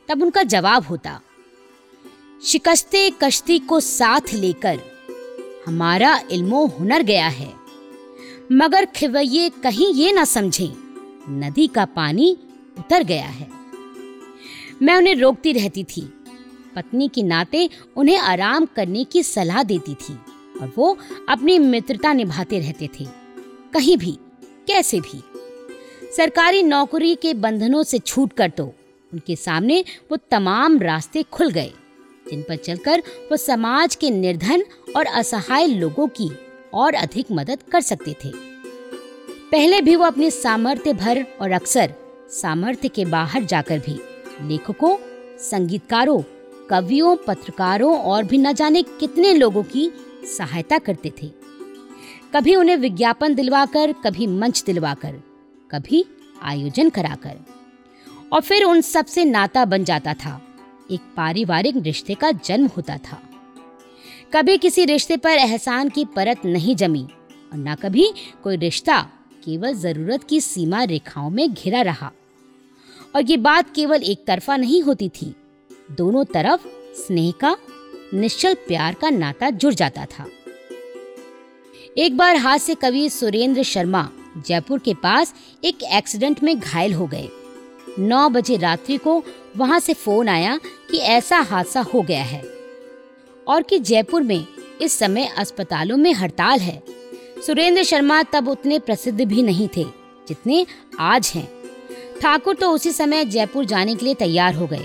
तब 0.09 0.23
उनका 0.23 0.43
जवाब 0.43 0.87
होता, 0.87 1.21
शिकस्ते 2.43 3.09
कश्ती 3.23 3.59
को 3.59 3.81
साथ 3.81 4.35
लेकर 4.35 4.81
हमारा 5.67 6.21
इल्मो 6.31 6.65
हुनर 6.79 7.03
गया 7.03 7.29
है। 7.29 7.53
मगर 8.53 8.85
खिवैये 8.87 9.49
कहीं 9.63 9.93
ये 9.95 10.13
ना 10.13 10.25
समझे, 10.25 10.73
नदी 11.31 11.67
का 11.67 11.85
पानी 11.87 12.31
उतर 12.79 13.03
गया 13.03 13.27
है। 13.27 13.49
मैं 14.83 14.97
उन्हें 14.97 15.15
रोकती 15.15 15.53
रहती 15.53 15.85
थी 15.85 16.03
पत्नी 16.79 17.09
के 17.09 17.23
नाते 17.25 17.69
उन्हें 17.97 18.19
आराम 18.19 18.67
करने 18.67 19.05
की 19.05 19.23
सलाह 19.25 19.63
देती 19.65 19.95
थी 19.95 20.19
और 20.61 20.73
वो 20.77 20.97
अपनी 21.29 21.59
मित्रता 21.59 22.13
निभाते 22.13 22.59
रहते 22.59 22.89
थे। 23.01 23.07
कहीं 23.75 23.97
भी, 23.97 24.13
कैसे 24.67 25.01
भी। 25.01 25.23
सरकारी 26.17 26.63
नौकरी 26.63 27.15
के 27.15 27.35
बंधनों 27.37 27.83
से 27.83 27.99
छूट 27.99 28.33
कर 28.33 28.51
तो 28.51 28.65
उनके 29.13 29.37
सामने 29.37 29.85
वो 30.11 30.17
तमाम 30.31 30.79
रास्ते 30.79 31.23
खुल 31.23 31.51
गए, 31.51 31.73
जिन 32.27 32.43
पर 32.43 32.57
चलकर 32.57 33.03
वो 33.31 33.37
समाज 33.37 33.95
के 33.95 34.11
निर्धन 34.11 34.65
और 34.97 35.07
असहाय 35.07 35.67
लोगों 35.67 36.07
की 36.11 36.31
और 36.75 36.95
अधिक 36.95 37.33
मदद 37.33 37.63
कर 37.73 37.81
सकते 37.81 38.17
थे। 38.25 38.33
पहले 39.51 39.81
भी 39.81 39.97
वो 39.97 40.05
अपने 40.05 40.31
सामर्थ्य 40.31 40.93
भर 40.93 41.25
और 41.41 41.53
अक्सर 41.53 41.95
सामर्थ्य 42.33 42.89
के 42.89 43.05
बाहर 43.07 43.45
जाकर 43.45 43.79
भी 43.79 44.01
लेखकों, 44.43 44.97
संगीतकारों 45.41 46.21
कवियों, 46.71 47.17
पत्रकारों 47.17 47.99
और 47.99 48.25
भी 48.25 48.39
न 48.39 48.53
जाने 48.53 48.83
कितने 48.83 49.35
लोगों 49.35 49.63
की 49.63 49.91
सहायता 50.39 50.79
करते 50.79 51.13
थे। 51.23 51.31
कभी 52.35 52.55
उन्हें 52.55 52.77
विज्ञापन 52.77 53.35
दिलवाकर, 53.35 53.93
कभी 53.93 54.27
मंच 54.27 54.63
दिलवाकर, 54.67 55.23
कभी 55.71 56.05
आयोजन 56.43 56.89
कराकर। 56.89 57.47
और 58.33 58.41
फिर 58.41 58.65
उन 58.65 58.81
सबसे 58.81 59.25
नाता 59.25 59.65
बन 59.65 59.85
जाता 59.85 60.15
था। 60.15 60.43
एक 60.91 61.01
पारिवारिक 61.01 61.77
रिश्ते 61.77 62.15
का 62.15 62.31
जन्म 62.31 62.67
होता 62.67 62.97
था। 62.97 63.23
कभी 64.33 64.59
किसी 64.59 64.85
रिश्ते 64.85 65.17
पर 65.17 65.31
एहसान 65.31 65.89
की 65.89 66.05
परत 66.05 66.45
नहीं 66.45 66.77
जमी 66.77 67.09
और 67.53 67.59
न 67.59 67.75
कभी 67.75 68.13
कोई 68.43 68.57
रिश्ता 68.57 69.03
केवल 69.45 69.75
ज़रूरत 69.75 70.25
की 70.25 70.41
सीमा 70.41 70.83
रेखाओं 70.83 71.31
में 71.31 71.55
घिरा 71.55 71.83
रहा। 71.83 72.13
और 73.17 73.23
ये 73.23 73.37
बात 73.37 73.75
केवल 73.75 74.03
एक 74.03 74.25
तरफा 74.27 74.57
नहीं 74.57 74.83
होती 74.83 75.09
थी 75.09 75.35
दोनों 75.91 76.25
तरफ़ 76.25 76.67
स्नेह 76.97 77.33
का, 77.41 77.57
निश्चल 78.15 78.55
प्यार 78.55 78.95
का 78.95 79.11
नाता 79.11 79.51
जुड़ 79.51 79.75
जाता 79.75 80.05
था। 80.05 80.27
एक 81.99 82.17
बार 82.17 82.37
हास्य 82.37 82.75
कवि 82.75 83.09
सुरेंद्र 83.11 83.63
शर्मा 83.63 84.09
जयपुर 84.47 84.79
के 84.79 84.95
पास 84.95 85.35
एक 85.65 85.83
एक्सीडेंट 85.83 86.43
में 86.43 86.59
घायल 86.59 86.95
हो 86.95 87.07
गए। 87.07 87.29
नौ 87.99 88.29
बजे 88.29 88.57
रात्रि 88.57 88.97
को 88.97 89.23
वहाँ 89.57 89.79
से 89.81 89.95
फ़ोन 89.95 90.29
आया 90.29 90.59
कि 90.91 90.99
ऐसा 90.99 91.39
हादसा 91.41 91.81
हो 91.81 92.03
गया 92.03 92.23
है 92.23 92.43
और 93.49 93.63
कि 93.63 93.79
जयपुर 93.79 94.23
में 94.23 94.47
इस 94.83 94.99
समय 94.99 95.27
अस्पतालों 95.39 95.97
में 95.97 96.13
हड़ताल 96.13 96.61
है। 96.61 96.83
सुरेंद्र 97.47 97.83
शर्मा 97.83 98.23
तब 98.23 98.49
उतने 98.49 98.79
प्रसिद्ध 98.79 99.21
भी 99.21 99.43
नहीं 99.43 99.69
थे 99.77 99.85
जितने 100.29 100.67
आज 101.01 101.33
हैं। 101.35 101.49
ठाकुर 102.21 102.55
तो 102.55 102.71
उसी 102.71 102.93
समय 102.93 103.25
जयपुर 103.25 103.65
जाने 103.65 103.95
के 103.95 104.05
लिए 104.05 104.15
तैयार 104.15 104.55
हो 104.55 104.67
गए। 104.67 104.85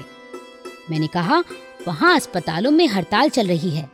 मैंने 0.91 1.07
कहा, 1.07 1.43
वहाँ 1.87 2.15
अस्पतालों 2.15 2.71
में 2.71 2.87
हड़ताल 2.87 3.29
चल 3.29 3.47
रही 3.47 3.69
है। 3.69 3.91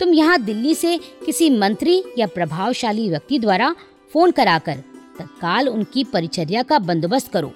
तुम 0.00 0.08
यहाँ 0.08 0.42
दिल्ली 0.42 0.74
से 0.74 0.98
किसी 1.26 1.50
मंत्री 1.50 2.04
या 2.18 2.26
प्रभावशाली 2.26 3.08
व्यक्ति 3.08 3.38
द्वारा 3.38 3.74
फ़ोन 4.12 4.30
कराकर 4.30 4.76
तत्काल 5.18 5.68
उनकी 5.68 6.04
परिचर्या 6.04 6.62
का 6.62 6.78
बंदोबस्त 6.78 7.32
करो। 7.32 7.52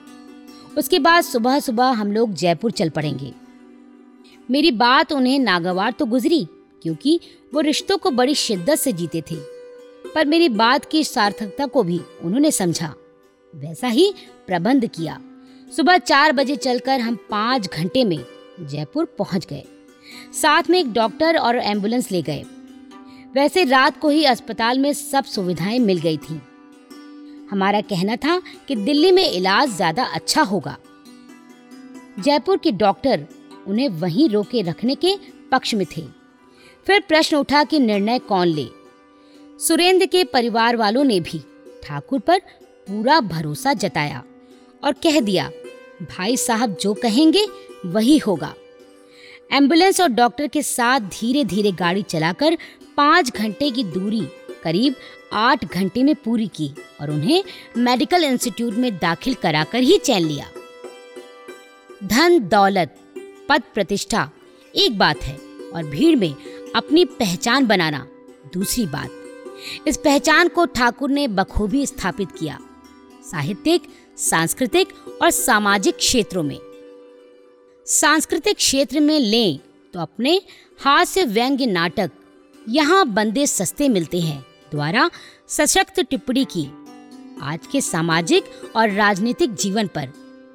उसके 0.78 0.98
बाद 0.98 1.24
सुबह 1.24 1.58
सुबह 1.60 1.84
हम 1.84 2.12
लोग 2.12 2.32
जयपुर 2.32 2.70
चल 2.70 2.88
पड़ेंगे। 2.88 3.32
मेरी 4.50 4.70
बात 4.70 5.12
उन्हें 5.12 5.38
नागवार 5.38 5.92
तो 5.92 6.06
गुजरी, 6.06 6.46
क्योंकि 6.82 7.20
वो 7.54 7.60
रिश्तों 7.60 7.98
को 7.98 8.10
बड़ी 8.10 8.34
शिद्दत 8.34 8.74
से 8.74 8.92
जीते 8.92 9.20
थे। 9.20 9.36
पर 10.14 10.26
मेरी 10.26 10.48
बात 10.48 10.84
की 10.84 11.04
सार्थकता 11.04 11.66
को 11.66 11.82
भी 11.82 12.00
उन्होंने 12.22 12.50
समझा। 12.50 12.94
वैसा 13.54 13.88
ही 13.88 14.14
प्रबंध 14.46 14.86
किया। 14.86 15.20
सुबह 15.76 15.98
चार 15.98 16.32
बजे 16.32 16.56
चलकर 16.56 17.00
हम 17.00 17.18
पाँच 17.30 17.68
घंटे 17.68 18.04
में 18.04 18.18
जयपुर 18.60 19.04
पहुँच 19.18 19.46
गए। 19.46 19.64
साथ 20.32 20.70
में 20.70 20.78
एक 20.78 20.92
डॉक्टर 20.92 21.36
और 21.36 21.56
एंबुलेंस 21.56 22.10
ले 22.12 22.22
गए। 22.22 22.42
वैसे 23.34 23.64
रात 23.64 24.00
को 24.00 24.08
ही 24.08 24.24
अस्पताल 24.24 24.78
में 24.78 24.92
सब 24.92 25.24
सुविधाएँ 25.24 25.78
मिल 25.78 25.98
गई 25.98 26.16
थी। 26.16 26.40
हमारा 27.50 27.80
कहना 27.80 28.16
था 28.16 28.40
कि 28.68 28.76
दिल्ली 28.76 29.12
में 29.12 29.30
इलाज 29.30 29.70
ज़्यादा 29.70 30.04
अच्छा 30.04 30.42
होगा। 30.42 30.76
जयपुर 32.20 32.56
के 32.56 32.72
डॉक्टर 32.72 33.26
उन्हें 33.66 33.88
वहीं 33.88 34.28
रोके 34.28 34.62
रखने 34.62 34.94
के 34.94 35.16
पक्ष 35.52 35.74
में 35.74 35.86
थे। 35.96 36.02
फिर 36.86 37.00
प्रश्न 37.00 37.36
उठा 37.36 37.64
कि 37.64 37.78
निर्णय 37.78 38.18
कौन 38.18 38.48
ले? 38.48 38.66
सुरेंद्र 39.58 40.06
के 40.06 40.24
परिवार 40.24 40.76
वालों 40.76 41.04
ने 41.04 41.18
भी 41.20 41.40
ठाकुर 41.84 42.20
पर 42.20 42.38
पूरा 42.86 43.20
भरोसा 43.20 43.72
जताया 43.72 44.22
और 44.84 44.92
कह 44.92 45.20
दिया, 45.20 45.50
भाई 46.02 46.36
साहब, 46.36 46.76
जो 46.80 46.94
कहेंगे 46.94 47.46
वही 47.84 48.18
होगा। 48.18 48.54
एंबुलेंस 49.52 50.00
और 50.00 50.08
डॉक्टर 50.08 50.46
के 50.46 50.62
साथ 50.62 51.00
धीरे 51.00 51.44
धीरे 51.44 51.72
गाड़ी 51.72 52.02
चलाकर 52.02 52.56
पाँच 52.96 53.30
घंटे 53.30 53.70
की 53.70 53.84
दूरी, 53.84 54.26
करीब 54.62 54.94
आठ 55.32 55.64
घंटे 55.64 56.02
में 56.02 56.14
पूरी 56.14 56.46
की 56.46 56.70
और 57.00 57.10
उन्हें 57.10 57.42
मेडिकल 57.76 58.24
इंस्टीट्यूट 58.24 58.74
में 58.74 58.90
दाखिल 58.98 59.34
कराकर 59.34 59.78
ही 59.78 59.98
चैन 59.98 60.26
लिया। 60.26 60.46
धन, 62.04 62.38
दौलत, 62.40 62.96
पद 63.48 63.62
प्रतिष्ठा 63.74 64.28
एक 64.74 64.98
बात 64.98 65.22
है 65.22 65.36
और 65.74 65.84
भीड़ 65.84 66.16
में 66.16 66.34
अपनी 66.76 67.04
पहचान 67.04 67.66
बनाना 67.66 68.06
दूसरी 68.54 68.86
बात। 68.86 69.86
इस 69.88 69.96
पहचान 69.96 70.48
को 70.48 70.64
ठाकुर 70.66 71.10
ने 71.10 71.26
बखूबी 71.28 71.86
स्थापित 71.86 72.32
किया, 72.32 72.58
साहित्यिक, 73.24 73.82
सांस्कृतिक 74.18 74.88
और 75.22 75.30
सामाजिक 75.30 75.96
क्षेत्रों 75.96 76.42
में। 76.42 76.58
सांस्कृतिक 77.86 78.56
क्षेत्र 78.56 79.00
में 79.00 79.18
लें 79.20 79.58
तो 79.94 80.00
अपने 80.00 80.40
हास्य 80.80 81.24
व्यंग्य 81.24 81.66
नाटक, 81.66 82.10
यहाँ 82.66 83.04
बंदे 83.06 83.46
सस्ते 83.46 83.88
मिलते 83.88 84.20
हैं, 84.20 84.40
द्वारा 84.72 85.10
सशक्त 85.48 86.00
टिप्पणी 86.00 86.44
की। 86.44 86.64
आज 87.42 87.66
के 87.72 87.80
सामाजिक 87.80 88.44
और 88.76 88.90
राजनीतिक 88.90 89.54
जीवन 89.54 89.86
पर, 89.86 90.12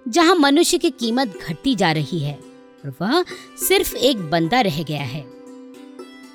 जहाँ 0.07 0.35
मनुष्य 0.35 0.77
की 0.77 0.89
कीमत 0.89 1.37
घटती 1.39 1.75
जा 1.75 1.91
रही 1.91 2.19
है 2.19 2.33
और 2.33 2.93
वह 3.01 3.23
सिर्फ़ 3.59 3.95
एक 3.95 4.29
बंदा 4.29 4.61
रह 4.61 4.81
गया 4.83 5.03
है। 5.03 5.23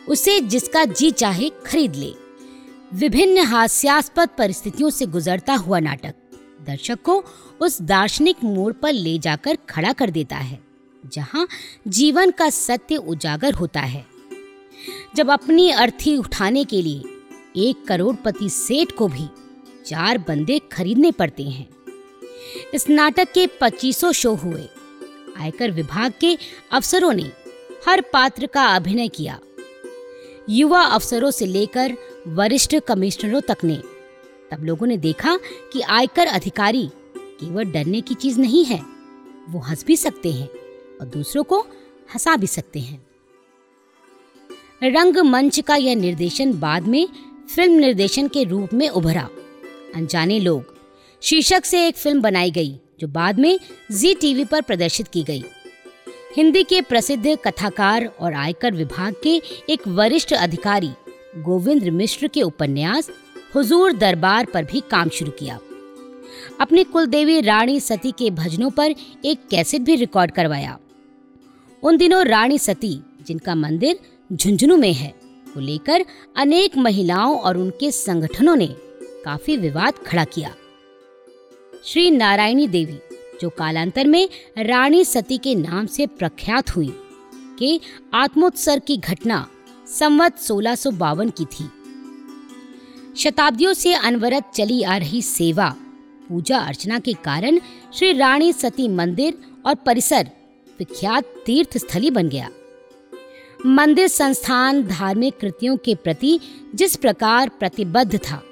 उसे 0.09 0.39
जिसका 0.41 0.85
जी 0.85 1.11
चाहे 1.13 1.51
खरीद 1.67 1.95
ले। 1.95 2.13
विभिन्न 2.95 3.45
हास्यास्पद 3.45 4.29
परिस्थितियों 4.39 4.91
से 4.91 5.07
गुजरता 5.07 5.55
हुआ 5.55 5.79
नाटक, 5.81 6.15
दर्शक 6.67 7.03
को 7.03 7.23
उस 7.61 7.81
दार्शनिक 7.83 8.45
मोड़ 8.45 8.73
पर 8.73 8.93
ले 8.93 9.19
जाकर 9.19 9.59
खड़ा 9.69 9.93
कर 9.93 10.11
देता 10.11 10.37
है। 10.37 10.63
जहाँ 11.05 11.49
जीवन 11.89 12.31
का 12.31 12.51
सत्य 12.51 12.97
उजागर 12.97 13.55
होता 13.55 13.81
है। 13.81 14.07
जब 15.17 15.31
अपनी 15.31 15.71
अर्थी 15.71 16.17
उठाने 16.17 16.65
के 16.65 16.83
लिए 16.83 17.03
एक 17.57 17.85
करोड़पति 17.87 18.49
सेठ 18.51 18.93
को 18.93 19.09
भी 19.09 19.27
चार 19.87 20.19
बंदे 20.19 20.59
खरीदने 20.73 21.11
पड़ते 21.13 21.43
हैं। 21.43 21.69
इस 22.75 22.89
नाटक 22.89 23.33
के 23.33 23.47
पच्चीसों 23.47 24.13
शो 24.13 24.35
हुए। 24.35 24.69
आयकर 25.41 25.71
विभाग 25.71 26.13
के 26.21 26.39
अफसरों 26.73 27.13
ने 27.13 27.33
हर 27.89 28.01
पात्र 28.01 28.47
का 28.47 28.67
अभिनय 28.67 29.09
किया। 29.09 29.39
युवा 30.49 30.83
अफसरों 30.83 31.31
से 31.31 31.47
लेकर 31.47 31.97
वरिष्ठ 32.29 32.77
कमिश्नरों 32.79 33.41
तक 33.41 33.57
ने। 33.65 33.77
तब 34.51 34.65
लोगों 34.65 34.87
ने 34.87 34.97
देखा 34.97 35.37
कि 35.73 35.81
आयकर 35.81 36.27
अधिकारी 36.27 36.91
केवल 37.19 37.65
डरने 37.65 38.01
की 38.01 38.15
चीज़ 38.15 38.41
नहीं 38.41 38.65
है, 38.65 38.83
वो 39.49 39.61
हंस 39.61 39.85
भी 39.85 39.97
सकते 39.97 40.33
हैं। 40.33 40.49
और 41.01 41.07
दूसरों 41.07 41.45
को 41.45 41.61
हंसा 42.15 42.37
भी 42.37 42.47
सकते 42.47 42.81
हैं। 42.81 43.07
रंग 44.83 45.17
मंच 45.17 45.61
का 45.61 45.77
यह 45.77 45.97
निर्देशन 45.97 46.53
बाद 46.53 46.83
में 46.83 47.09
फ़िल्म 47.55 47.73
निर्देशन 47.73 48.29
के 48.29 48.45
रूप 48.45 48.75
में 48.75 48.89
उभरा। 48.89 49.29
अनजाने 49.95 50.41
लोग। 50.41 50.75
शीर्षक 51.23 51.65
से 51.65 51.87
एक 51.89 51.97
फ़िल्म 51.97 52.21
बनाई 52.21 52.51
गई, 52.51 52.81
जो 53.01 53.09
बाद 53.09 53.39
में 53.39 53.61
जी 53.93 54.15
टीवी 54.15 54.45
पर 54.45 54.63
प्रदर्शित 54.63 55.09
की 55.09 55.23
गई। 55.23 55.45
हिंदी 56.37 56.65
के 56.65 56.81
प्रसिद्ध 56.81 57.39
कथाकार 57.45 58.07
और 58.07 58.35
आयकर 58.35 58.75
विभाग 58.75 59.15
के 59.23 59.43
एक 59.71 59.89
वरिष्ठ 59.89 60.33
अधिकारी, 60.33 60.91
गोविंद 61.39 61.85
मिश्र 61.85 62.29
के 62.29 62.43
उपन्यास, 62.43 63.11
हुजूर 63.55 63.93
दरबार 63.93 64.47
पर 64.47 64.65
भी 64.65 64.81
काम 64.81 65.09
शुरू 65.09 65.31
किया। 65.31 65.59
अपनी 66.61 66.85
कुलदेवी 66.85 67.41
रानी 67.41 67.81
सती 67.81 68.11
के 68.11 68.31
भजनों 68.31 68.71
पर 68.71 68.95
एक 69.25 69.39
कैसेट 69.51 69.81
भी 69.81 69.95
रिकॉर्ड 69.95 70.31
करवाया। 70.31 70.79
उन 71.85 71.97
दिनों 71.97 72.25
रानी 72.25 72.59
सती, 72.59 73.03
जिनका 73.27 73.55
मंदिर 73.55 73.99
झुंझुनू 74.33 74.77
में 74.77 74.93
है, 74.93 75.15
को 75.55 75.61
लेकर 75.61 76.05
अनेक 76.37 76.77
महिलाओं 76.77 77.39
और 77.39 77.57
उनके 77.57 77.91
संगठनों 77.91 78.57
ने 78.57 78.67
काफ़ी 79.25 79.57
विवाद 79.57 79.95
खड़ा 79.95 80.25
किया। 80.25 80.55
श्री 81.85 82.11
नारायणी 82.11 82.69
देवी, 82.69 82.99
जो 83.41 83.49
कालांतर 83.49 84.07
में 84.07 84.29
रानी 84.59 85.05
सती 85.05 85.39
के 85.39 85.55
नाम 85.55 85.87
से 85.87 86.07
प्रख्यात 86.07 86.77
हुई, 86.77 86.93
के 87.59 87.81
आत्मोत्सर्ग 88.15 88.83
की 88.87 88.97
घटना 88.97 89.47
संवत 89.87 90.39
सोलह 90.39 90.75
की 91.31 91.45
थी। 91.45 91.69
शताब्दियों 93.17 93.73
से 93.73 93.95
अनवरत 93.95 94.45
चली 94.55 94.83
आ 94.83 94.97
रही 94.97 95.23
सेवा, 95.23 95.77
पूजा 96.29 96.59
अर्चना 96.59 96.99
के 96.99 97.13
कारण 97.13 97.59
श्री 97.95 98.13
रानी 98.13 98.53
सती 98.53 98.89
मंदिर 98.89 99.39
और 99.67 99.75
परिसर 99.75 100.31
विख्यात 100.79 101.25
तीर्थ 101.47 101.79
स्थली 101.79 102.11
बन 102.11 102.29
गया। 102.29 102.49
मंदिर 103.67 104.09
संस्थान 104.09 104.83
धार्मिक 104.83 105.39
कृतियों 105.41 105.77
के 105.77 105.95
प्रति 105.95 106.39
जिस 106.75 106.97
प्रकार 106.97 107.49
प्रतिबद्ध 107.49 108.17
था, 108.19 108.43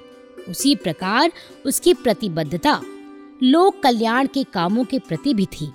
उसी 0.49 0.75
प्रकार 0.75 1.31
उसकी 1.65 1.93
प्रतिबद्धता 1.93 2.81
लोक 3.43 3.81
कल्याण 3.83 4.27
के 4.27 4.43
कामों 4.43 4.83
के 4.83 4.99
प्रति 4.99 5.33
भी 5.33 5.45
थी। 5.45 5.71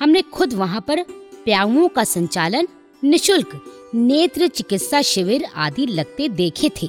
हमने 0.00 0.22
खुद 0.22 0.52
वहाँ 0.52 0.80
पर 0.80 1.02
प्याऊओं 1.44 1.88
का 1.88 2.04
संचालन, 2.04 2.68
निशुल्क 3.04 3.60
नेत्र 3.94 4.46
चिकित्सा 4.48 5.02
शिविर 5.02 5.44
आदि 5.56 5.86
लगते 5.86 6.28
देखे 6.28 6.70
थे। 6.82 6.88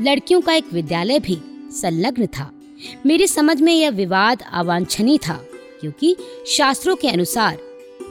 लड़कियों 0.00 0.40
का 0.40 0.52
एक 0.52 0.72
विद्यालय 0.72 1.18
भी 1.18 1.38
संलग्न 1.72 2.26
था। 2.26 2.50
मेरी 3.06 3.26
समझ 3.26 3.60
में 3.60 3.72
यह 3.74 3.90
विवाद 3.90 4.42
अवांछनीय 4.52 5.18
था। 5.18 5.44
क्योंकि 5.82 6.16
शास्त्रों 6.46 6.96
के 6.96 7.08
अनुसार, 7.08 7.58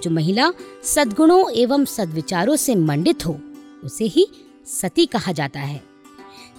जो 0.04 0.10
महिला 0.10 0.54
सद्गुणों 0.84 1.52
एवं 1.52 1.86
सद्विचारों 1.86 2.56
से 2.56 2.76
मंडित 2.76 3.26
हो, 3.26 3.40
उसे 3.84 4.06
ही 4.06 4.28
सती 4.66 5.06
कहा 5.06 5.32
जाता 5.32 5.60
है, 5.60 5.84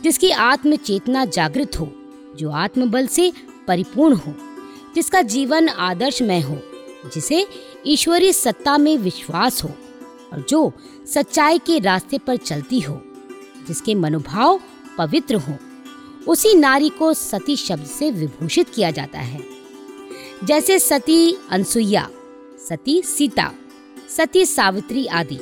जिसकी 0.03 0.31
आत्म 0.31 0.77
चेतना 0.77 1.25
जागृत 1.25 1.81
हो, 1.81 1.93
जो 2.37 2.51
आत्मबल 2.51 3.07
से 3.07 3.33
परिपूर्ण 3.69 4.15
हो, 4.15 4.35
जिसका 4.95 5.23
जीवन 5.23 5.69
आदर्शमय 5.69 6.41
हो, 6.41 6.59
जिसे 7.15 7.47
ईश्वरीय 7.87 8.33
सत्ता 8.33 8.79
में 8.79 8.99
विश्वास 8.99 9.65
हो, 9.65 9.71
और 10.33 10.47
जो 10.49 10.73
सच्चाई 11.07 11.59
के 11.59 11.79
रास्ते 11.79 12.19
पर 12.19 12.37
चलती 12.37 12.81
हो, 12.81 13.03
जिसके 13.69 13.95
मनोभाव 13.95 14.61
पवित्र 14.99 15.35
हो, 15.35 15.57
उसी 16.29 16.55
नारी 16.55 16.89
को 16.89 17.15
सती 17.15 17.57
शब्द 17.57 17.87
से 17.87 18.11
विभूषित 18.11 18.69
किया 18.69 18.91
जाता 18.91 19.19
है। 19.19 19.62
जैसे 20.45 20.79
सती 20.79 21.37
अनसुईया, 21.51 22.09
सती 22.69 23.03
सीता, 23.03 23.51
सती 24.17 24.45
सावित्री 24.47 25.07
आदि। 25.07 25.39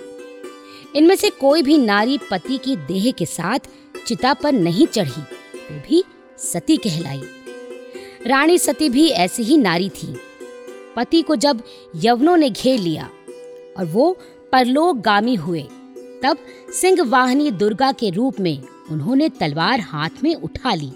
इनमें 0.97 1.15
से 1.17 1.31
कोई 1.31 1.63
भी 1.63 1.79
नारी 1.79 2.19
पति 2.31 2.59
की 2.59 2.77
देह 2.77 3.11
के 3.11 3.27
साथ 3.27 3.69
चिता 4.07 4.35
पर 4.35 4.53
नहीं 4.53 4.87
चढ़ी 4.87 5.23
तो 5.59 5.81
भी 5.81 6.03
सती 6.39 6.77
कहलाई। 6.77 7.23
रानी 8.27 8.59
सती 8.59 8.89
भी 8.89 9.09
ऐसी 9.09 9.43
ही 9.43 9.57
नारी 9.57 9.89
थी। 9.89 10.15
पति 10.97 11.23
को 11.23 11.37
जब 11.37 11.63
यवनों 11.97 12.37
ने 12.37 12.51
घेर 12.51 12.79
लिया 12.81 13.11
और 13.79 13.85
वो 13.85 14.13
परलोक 14.53 14.97
गामी 14.97 15.35
हुए, 15.35 15.63
तब 16.23 16.39
सिंह 16.73 17.03
वाहनी 17.03 17.51
दुर्गा 17.51 17.93
के 17.93 18.11
रूप 18.11 18.41
में 18.41 18.63
उन्होंने 18.91 19.29
तलवार 19.29 19.81
हाथ 19.81 20.23
में 20.23 20.35
उठा 20.35 20.75
ली। 20.75 20.93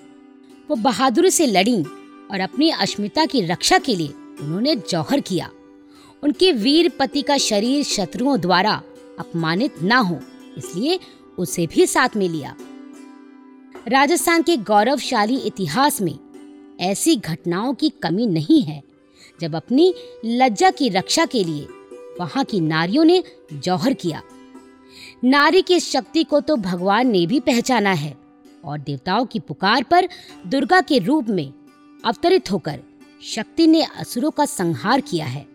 वो 0.70 0.76
बहादुर 0.76 1.28
से 1.28 1.46
लड़ी 1.46 1.84
और 2.30 2.40
अपनी 2.40 2.70
अस्मिता 2.70 3.24
की 3.26 3.40
रक्षा 3.42 3.78
के 3.78 3.96
लिए 3.96 4.14
उन्होंने 4.40 4.74
जौहर 4.76 5.20
किया। 5.20 5.50
उनके 6.22 6.52
वीर 6.52 6.88
पति 6.98 7.22
का 7.22 7.36
शरीर 7.38 7.82
शत्रुओं 7.84 8.38
द्वारा 8.40 8.82
अपमानित 9.18 9.82
ना 9.82 9.98
हो, 9.98 10.18
इसलिए 10.58 10.98
उसे 11.38 11.66
भी 11.66 11.86
साथ 11.86 12.16
में 12.16 12.28
लिया। 12.28 12.54
राजस्थान 13.88 14.42
के 14.42 14.56
गौरवशाली 14.56 15.36
इतिहास 15.36 16.00
में 16.00 16.18
ऐसी 16.80 17.16
घटनाओं 17.16 17.74
की 17.74 17.88
कमी 18.02 18.26
नहीं 18.26 18.62
है। 18.62 18.82
जब 19.40 19.54
अपनी 19.56 19.94
लज्जा 20.24 20.70
की 20.70 20.88
रक्षा 20.88 21.24
के 21.26 21.44
लिए 21.44 21.66
वहाँ 22.20 22.44
की 22.44 22.60
नारियों 22.60 23.04
ने 23.04 23.22
जौहर 23.52 23.94
किया। 23.94 24.22
नारी 25.24 25.62
की 25.62 25.78
शक्ति 25.80 26.24
को 26.24 26.40
तो 26.40 26.56
भगवान 26.56 27.08
ने 27.08 27.26
भी 27.26 27.40
पहचाना 27.40 27.92
है 27.92 28.16
और 28.64 28.78
देवताओं 28.78 29.26
की 29.26 29.40
पुकार 29.40 29.82
पर 29.82 30.08
दुर्गा 30.46 30.80
के 30.80 30.98
रूप 30.98 31.28
में 31.28 31.52
अवतरित 32.04 32.50
होकर 32.52 32.80
शक्ति 33.24 33.66
ने 33.66 33.82
असुरों 33.82 34.30
का 34.30 34.44
संहार 34.44 35.00
किया 35.00 35.26
है। 35.26 35.46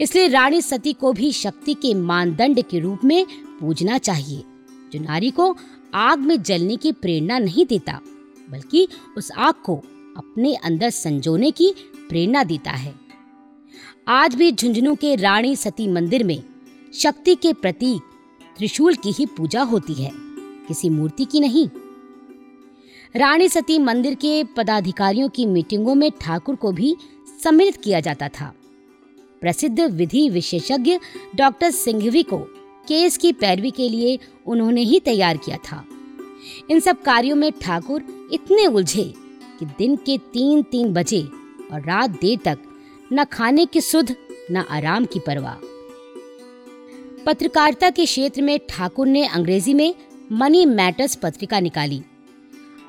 इसलिए 0.00 0.28
रानी 0.28 0.60
सती 0.62 0.92
को 0.92 1.12
भी 1.12 1.32
शक्ति 1.32 1.74
के 1.74 1.92
मानदंड 1.94 2.62
के 2.62 2.78
रूप 2.80 3.04
में 3.04 3.26
पूजना 3.60 3.98
चाहिए, 3.98 4.42
जो 4.92 5.00
नारी 5.00 5.30
को 5.30 5.54
आग 5.94 6.18
में 6.18 6.40
जलने 6.42 6.76
की 6.76 6.92
प्रेरणा 6.92 7.38
नहीं 7.38 7.66
देता, 7.66 8.00
बल्कि 8.50 8.86
उस 9.16 9.30
आग 9.32 9.54
को 9.64 9.76
अपने 10.16 10.54
अंदर 10.54 10.90
संजोने 10.90 11.50
की 11.50 11.72
प्रेरणा 12.08 12.44
देता 12.44 12.70
है। 12.70 12.94
आज 14.08 14.34
भी 14.34 14.50
झुंझुनू 14.52 14.94
के 14.94 15.14
रानी 15.16 15.54
सती 15.56 15.88
मंदिर 15.88 16.24
में 16.24 16.42
शक्ति 16.94 17.34
के 17.34 17.52
प्रतीक 17.52 18.02
त्रिशूल 18.58 18.94
की 18.94 19.12
ही 19.12 19.26
पूजा 19.26 19.62
होती 19.62 19.94
है, 19.94 20.10
किसी 20.68 20.88
मूर्ति 20.90 21.24
की 21.24 21.40
नहीं। 21.40 21.68
रानी 23.16 23.48
सती 23.48 23.78
मंदिर 23.78 24.14
के 24.14 24.44
पदाधिकारियों 24.44 25.28
की 25.28 25.46
मीटिंगों 25.46 25.94
में 25.94 26.10
ठाकुर 26.20 26.56
को 26.56 26.72
भी 26.72 26.96
सम्मिलित 27.44 27.76
किया 27.76 28.00
जाता 28.00 28.28
था। 28.28 28.54
प्रसिद्ध 29.40 29.80
विधि 29.80 30.28
विशेषज्ञ 30.30 30.98
डॉक्टर 31.36 31.70
सिंघवी 31.70 32.22
को 32.22 32.38
केस 32.88 33.16
की 33.16 33.32
पैरवी 33.32 33.70
के 33.70 33.88
लिए 33.88 34.18
उन्होंने 34.46 34.80
ही 34.80 35.00
तैयार 35.00 35.36
किया 35.36 35.56
था। 35.56 35.84
इन 36.70 36.80
सब 36.80 37.02
कार्यों 37.02 37.36
में 37.36 37.52
ठाकुर 37.52 38.28
इतने 38.32 38.66
उलझे 38.66 39.14
कि 39.58 39.66
दिन 39.66 39.96
के 39.96 40.18
तीन 40.18 40.62
तीन 40.62 40.92
बजे 40.92 41.22
और 41.72 41.80
रात 41.80 42.10
देर 42.10 42.38
तक 42.44 42.58
न 43.12 43.24
खाने 43.24 43.66
की 43.66 43.80
सुध, 43.80 44.14
न 44.50 44.56
आराम 44.56 45.04
की 45.04 45.18
परवाह। 45.18 45.54
पत्रकारिता 47.26 47.90
के 47.90 48.04
क्षेत्र 48.04 48.42
में 48.42 48.60
ठाकुर 48.68 49.06
ने 49.06 49.26
अंग्रेज़ी 49.26 49.74
में 49.74 49.94
मनी 50.32 50.66
मैटर्स 50.66 51.14
पत्रिका 51.14 51.60
निकाली। 51.60 52.02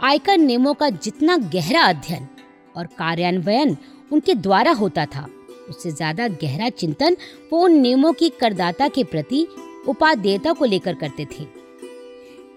आयकर 0.01 0.37
नियमों 0.37 0.73
का 0.73 0.89
जितना 0.89 1.35
गहरा 1.53 1.81
अध्ययन 1.83 2.27
और 2.75 2.85
कार्यान्वयन 2.97 3.75
उनके 4.11 4.33
द्वारा 4.35 4.71
होता 4.71 5.05
था, 5.05 5.25
उससे 5.69 5.91
ज़्यादा 5.91 6.27
गहरा 6.27 6.69
चिंतन 6.71 7.17
वो 7.51 7.59
उन 7.59 7.73
नियमों 7.73 8.11
की 8.13 8.29
करदाता 8.39 8.87
के 8.87 9.03
प्रति 9.03 9.45
उपादेयता 9.87 10.53
को 10.53 10.65
लेकर 10.65 10.95
करते 10.95 11.25
थे। 11.27 11.45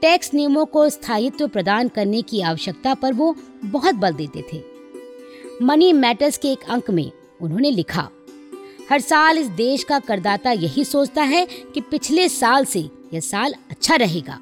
टैक्स 0.02 0.32
नियमों 0.34 0.64
को 0.66 0.88
स्थायित्व 0.88 1.46
प्रदान 1.48 1.88
करने 1.88 2.22
की 2.22 2.40
आवश्यकता 2.42 2.94
पर 2.94 3.12
वो 3.12 3.34
बहुत 3.64 3.94
बल 3.96 4.14
देते 4.14 4.44
थे। 4.52 4.62
मनी 5.62 5.92
मैटर्स 5.92 6.38
के 6.38 6.52
एक 6.52 6.64
अंक 6.68 6.90
में 6.90 7.10
उन्होंने 7.40 7.70
लिखा, 7.70 8.08
हर 8.90 9.00
साल 9.00 9.38
इस 9.38 9.46
देश 9.56 9.84
का 9.84 9.98
करदाता 9.98 10.52
यही 10.52 10.84
सोचता 10.84 11.22
है 11.24 11.46
कि 11.74 11.80
पिछले 11.82 12.28
साल 12.30 12.64
से 12.64 12.88
यह 13.14 13.20
साल 13.20 13.54
अच्छा 13.70 13.96
रहेगा। 13.96 14.38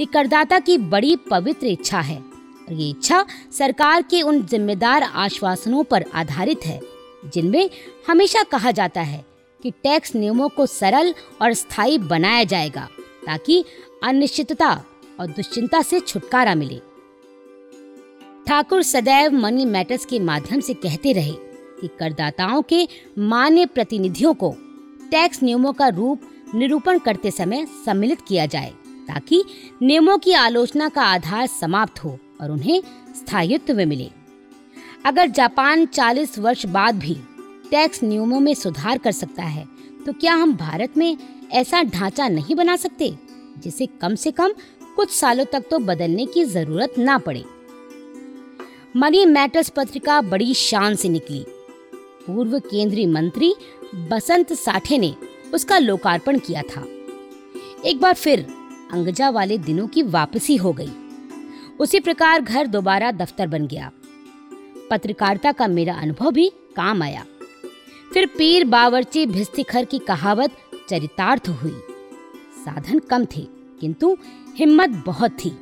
ये 0.00 0.06
करदाता 0.06 0.58
की 0.58 0.76
बड़ी 0.78 1.16
पवित्र 1.30 1.66
इच्छा 1.66 2.00
है 2.00 2.16
और 2.16 2.72
ये 2.72 2.88
इच्छा 2.90 3.24
सरकार 3.52 4.02
के 4.02 4.20
उन 4.22 4.42
जिम्मेदार 4.42 5.02
आश्वासनों 5.02 5.82
पर 5.84 6.04
आधारित 6.14 6.64
है, 6.66 6.80
जिनमें 7.24 7.70
हमेशा 8.08 8.42
कहा 8.42 8.70
जाता 8.70 9.00
है 9.00 9.24
कि 9.60 9.70
टैक्स 9.70 10.14
नियमों 10.14 10.48
को 10.48 10.66
सरल 10.66 11.14
और 11.42 11.52
स्थायी 11.54 11.98
बनाया 11.98 12.44
जाएगा 12.44 12.88
ताकि 13.26 13.64
अनिश्चितता 14.04 14.72
और 15.20 15.26
दुश्चिंता 15.26 15.82
से 15.82 16.00
छुटकारा 16.00 16.54
मिले। 16.54 16.78
ठाकुर 18.46 18.82
सदैव 18.82 19.32
मनी 19.32 19.64
मैटर्स 19.66 20.04
के 20.04 20.18
माध्यम 20.20 20.60
से 20.60 20.74
कहते 20.74 21.12
रहे 21.12 21.34
कि 21.80 21.88
करदाताओं 21.98 22.62
के 22.62 22.86
मान्य 23.18 23.66
प्रतिनिधियों 23.66 24.34
को 24.34 24.54
टैक्स 25.10 25.42
नियमों 25.42 25.72
का 25.72 25.88
रूप 25.88 26.30
निरूपण 26.54 26.98
करते 26.98 27.30
समय 27.30 27.66
सम्मिलित 27.86 28.20
किया 28.20 28.46
जाए। 28.46 28.72
ताकि 29.10 29.42
नियमों 29.82 30.16
की 30.18 30.32
आलोचना 30.32 30.88
का 30.88 31.02
आधार 31.04 31.46
समाप्त 31.48 32.02
हो 32.04 32.18
और 32.40 32.50
उन्हें 32.50 32.80
स्थायित्व 33.16 33.74
में 33.74 33.84
मिले। 33.86 34.08
अगर 35.04 35.26
जापान 35.28 35.84
40 35.86 36.38
वर्ष 36.38 36.64
बाद 36.68 36.98
भी 36.98 37.14
टैक्स 37.70 38.02
नियमों 38.02 38.40
में 38.40 38.52
सुधार 38.54 38.98
कर 38.98 39.12
सकता 39.12 39.42
है 39.44 39.64
तो 40.06 40.12
क्या 40.12 40.34
हम 40.34 40.52
भारत 40.56 40.96
में 40.96 41.16
ऐसा 41.52 41.82
ढांचा 41.84 42.28
नहीं 42.28 42.54
बना 42.54 42.76
सकते, 42.76 43.12
जिसे 43.58 43.86
कम 44.00 44.14
से 44.14 44.30
कम 44.30 44.52
कुछ 44.96 45.10
सालों 45.10 45.44
तक 45.44 45.64
तो 45.70 45.78
बदलने 45.78 46.26
की 46.26 46.44
ज़रूरत 46.44 46.94
ना 46.98 47.18
पड़े? 47.18 47.44
मनी 48.96 49.24
मैटर्स 49.26 49.68
पत्रिका 49.68 50.20
बड़ी 50.22 50.54
शान 50.54 50.94
से 50.94 51.08
निकली। 51.08 51.44
पूर्व 52.26 52.58
केंद्रीय 52.60 53.06
मंत्री 53.06 53.54
बसंत 54.10 54.52
साठे 54.54 54.98
ने 54.98 55.14
उसका 55.54 55.78
लोकार्पण 55.78 56.38
किया 56.38 56.62
था। 56.64 56.84
एक 57.84 58.00
बार 58.00 58.14
फिर 58.14 58.46
अंगजा 58.92 59.30
वाले 59.30 59.58
दिनों 59.58 59.88
की 59.88 60.02
वापसी 60.02 60.56
हो 60.56 60.72
गई। 60.72 60.90
उसी 61.80 62.00
प्रकार 62.00 62.42
घर 62.42 62.66
दोबारा 62.66 63.10
दफ्तर 63.10 63.46
बन 63.46 63.66
गया। 63.66 63.90
पत्रकारिता 64.90 65.52
का 65.52 65.66
मेरा 65.66 65.94
अनुभव 65.94 66.30
भी 66.30 66.48
काम 66.76 67.02
आया। 67.02 67.24
फिर 68.14 68.26
पीर 68.26 68.64
बावर्ची 68.64 69.26
भिस्तिखर 69.26 69.84
की 69.84 69.98
कहावत 69.98 70.56
चरितार्थ 70.88 71.48
हुई। 71.48 71.82
साधन 72.64 72.98
कम 72.98 73.24
थे, 73.24 73.46
किंतु 73.80 74.16
हिम्मत 74.56 75.02
बहुत 75.06 75.30
थी। 75.30 75.52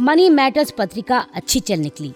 मनी 0.00 0.28
मैटर्स 0.30 0.70
पत्रिका 0.70 1.18
अच्छी 1.34 1.60
चल 1.60 1.78
निकली। 1.78 2.12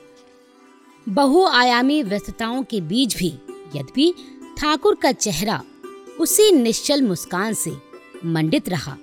बहुआयामी 1.08 2.02
व्यस्तताओं 2.02 2.62
के 2.62 2.80
बीच 2.80 3.16
भी, 3.16 3.28
यद्यपि 3.76 4.14
ठाकुर 4.58 4.94
का 4.94 5.12
चेहरा 5.12 5.62
उसी 6.20 6.52
निश्चल 6.52 7.02
मुस्कान 7.02 7.52
से 7.52 7.72
मंडित 8.24 8.68
रहा। 8.68 8.96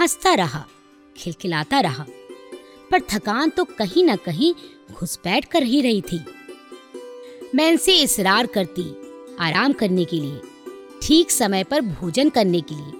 हंसता 0.00 0.32
रहा, 0.34 0.64
खिलखिलाता 1.16 1.80
रहा, 1.80 2.04
पर 2.90 3.00
थकान 3.00 3.50
तो 3.50 3.64
कहीं 3.64 4.04
न 4.04 4.16
कहीं 4.16 4.52
घुसपैठ 4.92 5.44
कर 5.44 5.62
ही 5.62 5.80
रही 5.80 6.00
थी। 6.02 6.20
मैं 7.54 7.70
इनसे 7.70 7.96
इसरार 7.96 8.46
करती, 8.46 8.84
आराम 9.40 9.72
करने 9.72 10.04
के 10.04 10.16
लिए, 10.16 10.40
ठीक 11.02 11.30
समय 11.30 11.64
पर 11.64 11.80
भोजन 11.80 12.28
करने 12.28 12.60
के 12.60 12.74
लिए, 12.74 12.92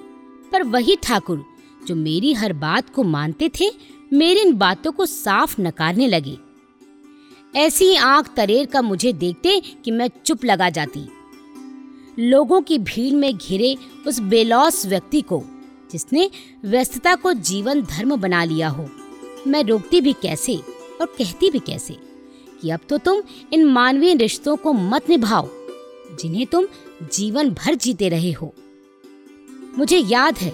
पर 0.52 0.62
वही 0.62 0.96
ठाकुर, 0.96 1.44
जो 1.86 1.94
मेरी 1.94 2.32
हर 2.32 2.52
बात 2.52 2.90
को 2.90 3.02
मानते 3.02 3.50
थे, 3.60 3.70
मेरी 4.12 4.40
इन 4.40 4.52
बातों 4.52 4.92
को 4.92 5.06
साफ़ 5.06 5.60
नकारने 5.60 6.06
लगे। 6.08 6.36
ऐसी 7.54 7.94
आँख 7.94 8.34
तरेर 8.36 8.66
का 8.66 8.82
मुझे 8.82 9.12
देखते 9.12 9.60
कि 9.84 9.90
मैं 9.90 10.08
चुप 10.24 10.44
लगा 10.44 10.70
जाती। 10.70 11.06
लोगों 12.18 12.60
की 12.62 12.78
भीड़ 12.78 13.14
में 13.14 13.36
घिरे 13.36 13.76
उस 14.06 14.18
बेलौस 14.20 14.84
व्यक्ति 14.86 15.20
को 15.20 15.38
जिसने 15.92 16.30
व्यस्तता 16.64 17.14
को 17.14 17.32
जीवन 17.32 17.82
धर्म 17.82 18.16
बना 18.16 18.44
लिया 18.44 18.68
हो। 18.68 18.88
मैं 19.46 19.62
रोकती 19.64 20.00
भी 20.00 20.12
कैसे 20.12 20.56
और 21.00 21.06
कहती 21.18 21.50
भी 21.50 21.58
कैसे 21.58 21.96
कि 22.62 22.70
अब 22.70 22.80
तो 22.88 22.98
तुम 22.98 23.22
इन 23.52 23.64
मानवीय 23.64 24.14
रिश्तों 24.14 24.56
को 24.56 24.72
मत 24.72 25.08
निभाओ, 25.10 25.48
जिन्हें 26.20 26.46
तुम 26.46 26.66
जीवन 27.12 27.50
भर 27.50 27.74
जीते 27.74 28.08
रहे 28.08 28.32
हो। 28.32 28.52
मुझे 29.78 29.98
याद 29.98 30.38
है, 30.38 30.52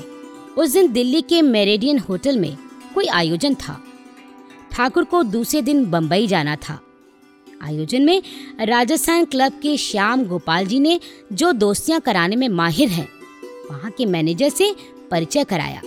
उस 0.59 0.73
दिन 0.73 0.92
दिल्ली 0.92 1.23
के 1.23 1.42
मेरेडियन 1.42 1.99
होटल 1.99 2.38
में 2.38 2.57
कोई 2.95 3.07
आयोजन 3.07 3.55
था। 3.55 3.81
ठाकुर 4.73 5.05
को 5.05 5.23
दूसरे 5.23 5.62
दिन 5.62 5.85
बंबई 5.90 6.27
जाना 6.27 6.57
था। 6.57 6.81
आयोजन 7.62 8.03
में 8.03 8.23
राजस्थान 8.61 9.25
क्लब 9.25 9.53
के 9.53 9.77
श्याम 9.77 10.25
गोपाल 10.25 10.66
जी 10.66 10.79
ने 10.81 10.99
जो 11.33 11.53
दोस्तियाँ 11.53 12.01
कराने 12.01 12.37
में 12.37 12.49
माहिर 12.49 12.88
हैं, 12.88 13.09
वहाँ 13.71 13.90
के 13.90 14.07
मैनेजर 14.07 14.49
से 14.49 14.75
परिचय 15.12 15.44
कराया। 15.44 15.81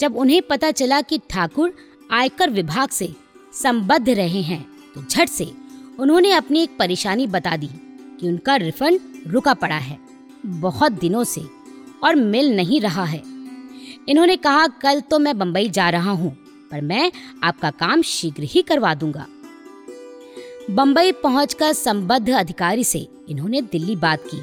जब 0.00 0.16
उन्हें 0.16 0.40
पता 0.42 0.70
चला 0.72 1.00
कि 1.00 1.18
ठाकुर 1.30 1.74
आयकर 2.10 2.50
विभाग 2.50 2.88
से 2.88 3.12
संबद्ध 3.54 4.08
रहे 4.08 4.42
हैं 4.42 4.64
तो 4.94 5.02
झट 5.02 5.28
से 5.28 5.50
उन्होंने 5.98 6.32
अपनी 6.32 6.62
एक 6.62 6.76
परेशानी 6.78 7.26
बता 7.26 7.56
दी 7.56 7.68
कि 8.20 8.28
उनका 8.28 8.56
रिफंड 8.56 9.00
रुका 9.26 9.54
पड़ा 9.54 9.76
है। 9.76 9.98
बहुत 10.46 10.92
दिनों 10.92 11.24
से 11.24 11.40
और 12.04 12.14
मिल 12.14 12.54
नहीं 12.56 12.80
रहा 12.80 13.04
है। 13.04 13.22
इन्होंने 14.08 14.36
कहा, 14.36 14.66
कल 14.66 15.00
तो 15.00 15.18
मैं 15.18 15.38
बंबई 15.38 15.68
जा 15.68 15.88
रहा 15.90 16.10
हूँ, 16.10 16.30
पर 16.70 16.80
मैं 16.80 17.10
आपका 17.42 17.70
काम 17.70 18.02
शीघ्र 18.02 18.42
ही 18.44 18.62
करवा 18.62 18.94
दूँगा। 18.94 19.26
बंबई 20.70 21.12
पहुंचकर 21.14 21.72
संबद्ध 21.72 22.30
अधिकारी 22.30 22.84
से 22.84 23.06
इन्होंने 23.28 23.60
दिल्ली 23.62 23.96
बात 23.96 24.22
की। 24.24 24.40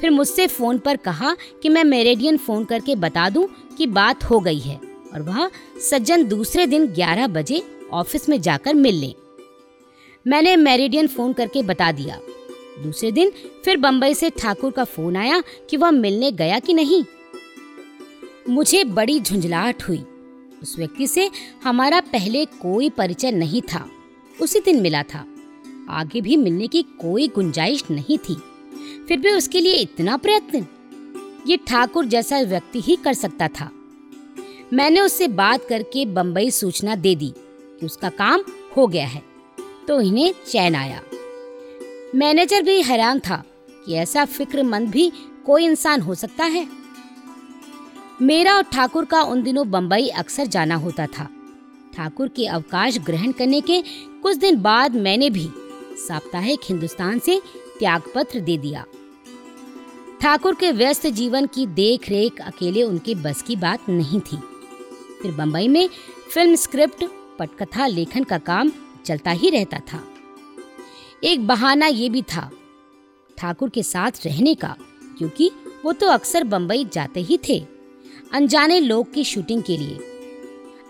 फिर 0.00 0.10
मुझसे 0.10 0.46
फ़ोन 0.46 0.78
पर 0.78 0.96
कहा 0.96 1.36
कि 1.62 1.68
मैं 1.68 1.84
मेरेडियन 1.84 2.36
फ़ोन 2.36 2.64
करके 2.64 2.94
बता 2.94 3.30
दूँ 3.30 3.48
कि 3.78 3.86
बात 3.86 4.24
हो 4.24 4.40
गई 4.40 4.58
है 4.58 4.80
और 5.14 5.22
वह 5.22 5.50
सज्जन 5.90 6.24
दूसरे 6.24 6.66
दिन 6.66 6.86
11 6.86 7.26
बजे 7.26 7.62
ऑफ़िस 7.92 8.28
में 8.28 8.40
जाकर 8.40 8.74
मिल 8.74 8.94
लें। 8.94 9.14
मैंने 10.26 10.56
मेरेडियन 10.56 11.06
फ़ोन 11.06 11.32
करके 11.32 11.62
बता 11.62 11.92
दिया। 11.92 12.20
दूसरे 12.82 13.12
दिन 13.12 13.32
फिर 13.64 13.76
बंबई 13.76 14.14
से 14.14 14.30
ठाकुर 14.30 14.72
का 14.72 14.84
फ़ोन 14.84 15.16
आया 15.16 15.42
कि 15.70 15.76
वह 15.76 15.90
मिलने 15.90 16.32
गया 16.32 16.58
कि 16.58 16.74
नहीं। 16.74 17.04
मुझे 18.48 18.84
बड़ी 18.84 19.20
झुंझलाहट 19.20 19.82
हुई। 19.82 20.04
उस 20.62 20.78
व्यक्ति 20.78 21.06
से 21.06 21.30
हमारा 21.64 22.00
पहले 22.00 22.44
कोई 22.44 22.90
परिचय 22.90 23.30
नहीं 23.30 23.62
था। 23.62 23.90
उसी 24.42 24.60
दिन 24.60 24.80
मिला 24.80 25.02
था। 25.02 25.26
आगे 25.90 26.20
भी 26.20 26.36
मिलने 26.36 26.66
की 26.66 26.82
कोई 26.82 27.28
गुंजाइश 27.28 27.84
नहीं 27.90 28.18
थी। 28.18 28.36
फिर 29.10 29.18
भी 29.20 29.30
उसके 29.32 29.60
लिए 29.60 29.74
इतना 29.74 30.16
प्रयत्न? 30.16 30.66
ये 31.46 31.56
ठाकुर 31.66 32.04
जैसा 32.04 32.38
व्यक्ति 32.40 32.80
ही 32.80 32.94
कर 32.96 33.14
सकता 33.14 33.46
था। 33.48 33.68
मैंने 34.72 35.00
उससे 35.00 35.26
बात 35.28 35.64
करके 35.68 36.04
बंबई 36.08 36.50
सूचना 36.50 36.94
दे 36.96 37.14
दी 37.14 37.32
कि 37.80 37.86
उसका 37.86 38.08
काम 38.10 38.44
हो 38.76 38.86
गया 38.86 39.06
है 39.06 39.22
तो 39.88 40.00
इन्हें 40.00 40.32
चैन 40.48 40.74
आया। 40.74 41.00
मैनेजर 42.14 42.62
भी 42.62 42.80
हैरान 42.82 43.20
था 43.20 43.42
कि 43.86 43.94
ऐसा 43.94 44.24
फिक्रमंद 44.26 44.88
भी 44.88 45.10
कोई 45.46 45.64
इंसान 45.64 46.00
हो 46.00 46.14
सकता 46.14 46.44
है। 46.44 46.66
मेरा 48.22 48.54
और 48.56 48.62
ठाकुर 48.62 49.04
का 49.04 49.22
उन 49.22 49.42
दिनों 49.42 49.70
बंबई 49.70 50.06
अक्सर 50.08 50.46
जाना 50.46 50.76
होता 50.76 51.06
था। 51.08 51.28
ठाकुर 51.94 52.28
के 52.28 52.46
अवकाश 52.48 52.98
ग्रहण 52.98 53.32
करने 53.32 53.60
के 53.60 53.82
कुछ 54.22 54.36
दिन 54.36 54.62
बाद 54.62 54.96
मैंने 54.98 55.30
भी 55.30 55.48
साप्ताहिक 55.98 56.60
हिंदुस्तान 56.64 57.18
से 57.18 57.40
त्यागपत्र 57.78 58.40
दे 58.40 58.56
दिया। 58.58 58.84
ठाकुर 60.20 60.54
के 60.54 60.70
व्यस्त 60.72 61.06
जीवन 61.08 61.46
की 61.46 61.66
देख 61.66 62.08
रेख 62.08 62.40
अकेले 62.40 62.82
उनके 62.82 63.14
बस 63.16 63.40
की 63.42 63.54
बात 63.56 63.88
नहीं 63.88 64.18
थी। 64.22 64.36
फिर 65.22 65.32
बंबई 65.32 65.68
में 65.68 65.88
फ़िल्म 66.30 66.54
स्क्रिप्ट, 66.54 67.04
पटकथा, 67.38 67.86
लेखन 67.86 68.24
का 68.24 68.38
काम 68.38 68.72
चलता 69.04 69.30
ही 69.30 69.50
रहता 69.50 69.78
था। 69.92 70.02
एक 71.24 71.46
बहाना 71.46 71.86
ये 71.86 72.08
भी 72.08 72.22
था 72.24 72.50
ठाकुर 73.38 73.68
के 73.68 73.82
साथ 73.82 74.26
रहने 74.26 74.54
का, 74.54 74.74
क्योंकि 75.18 75.50
वो 75.84 75.92
तो 75.92 76.08
अक्सर 76.08 76.44
बंबई 76.44 76.84
जाते 76.92 77.20
ही 77.20 77.38
थे, 77.48 77.58
अनजाने 78.32 78.78
लोग 78.80 79.12
की 79.14 79.24
शूटिंग 79.24 79.62
के 79.62 79.76
लिए। 79.76 79.98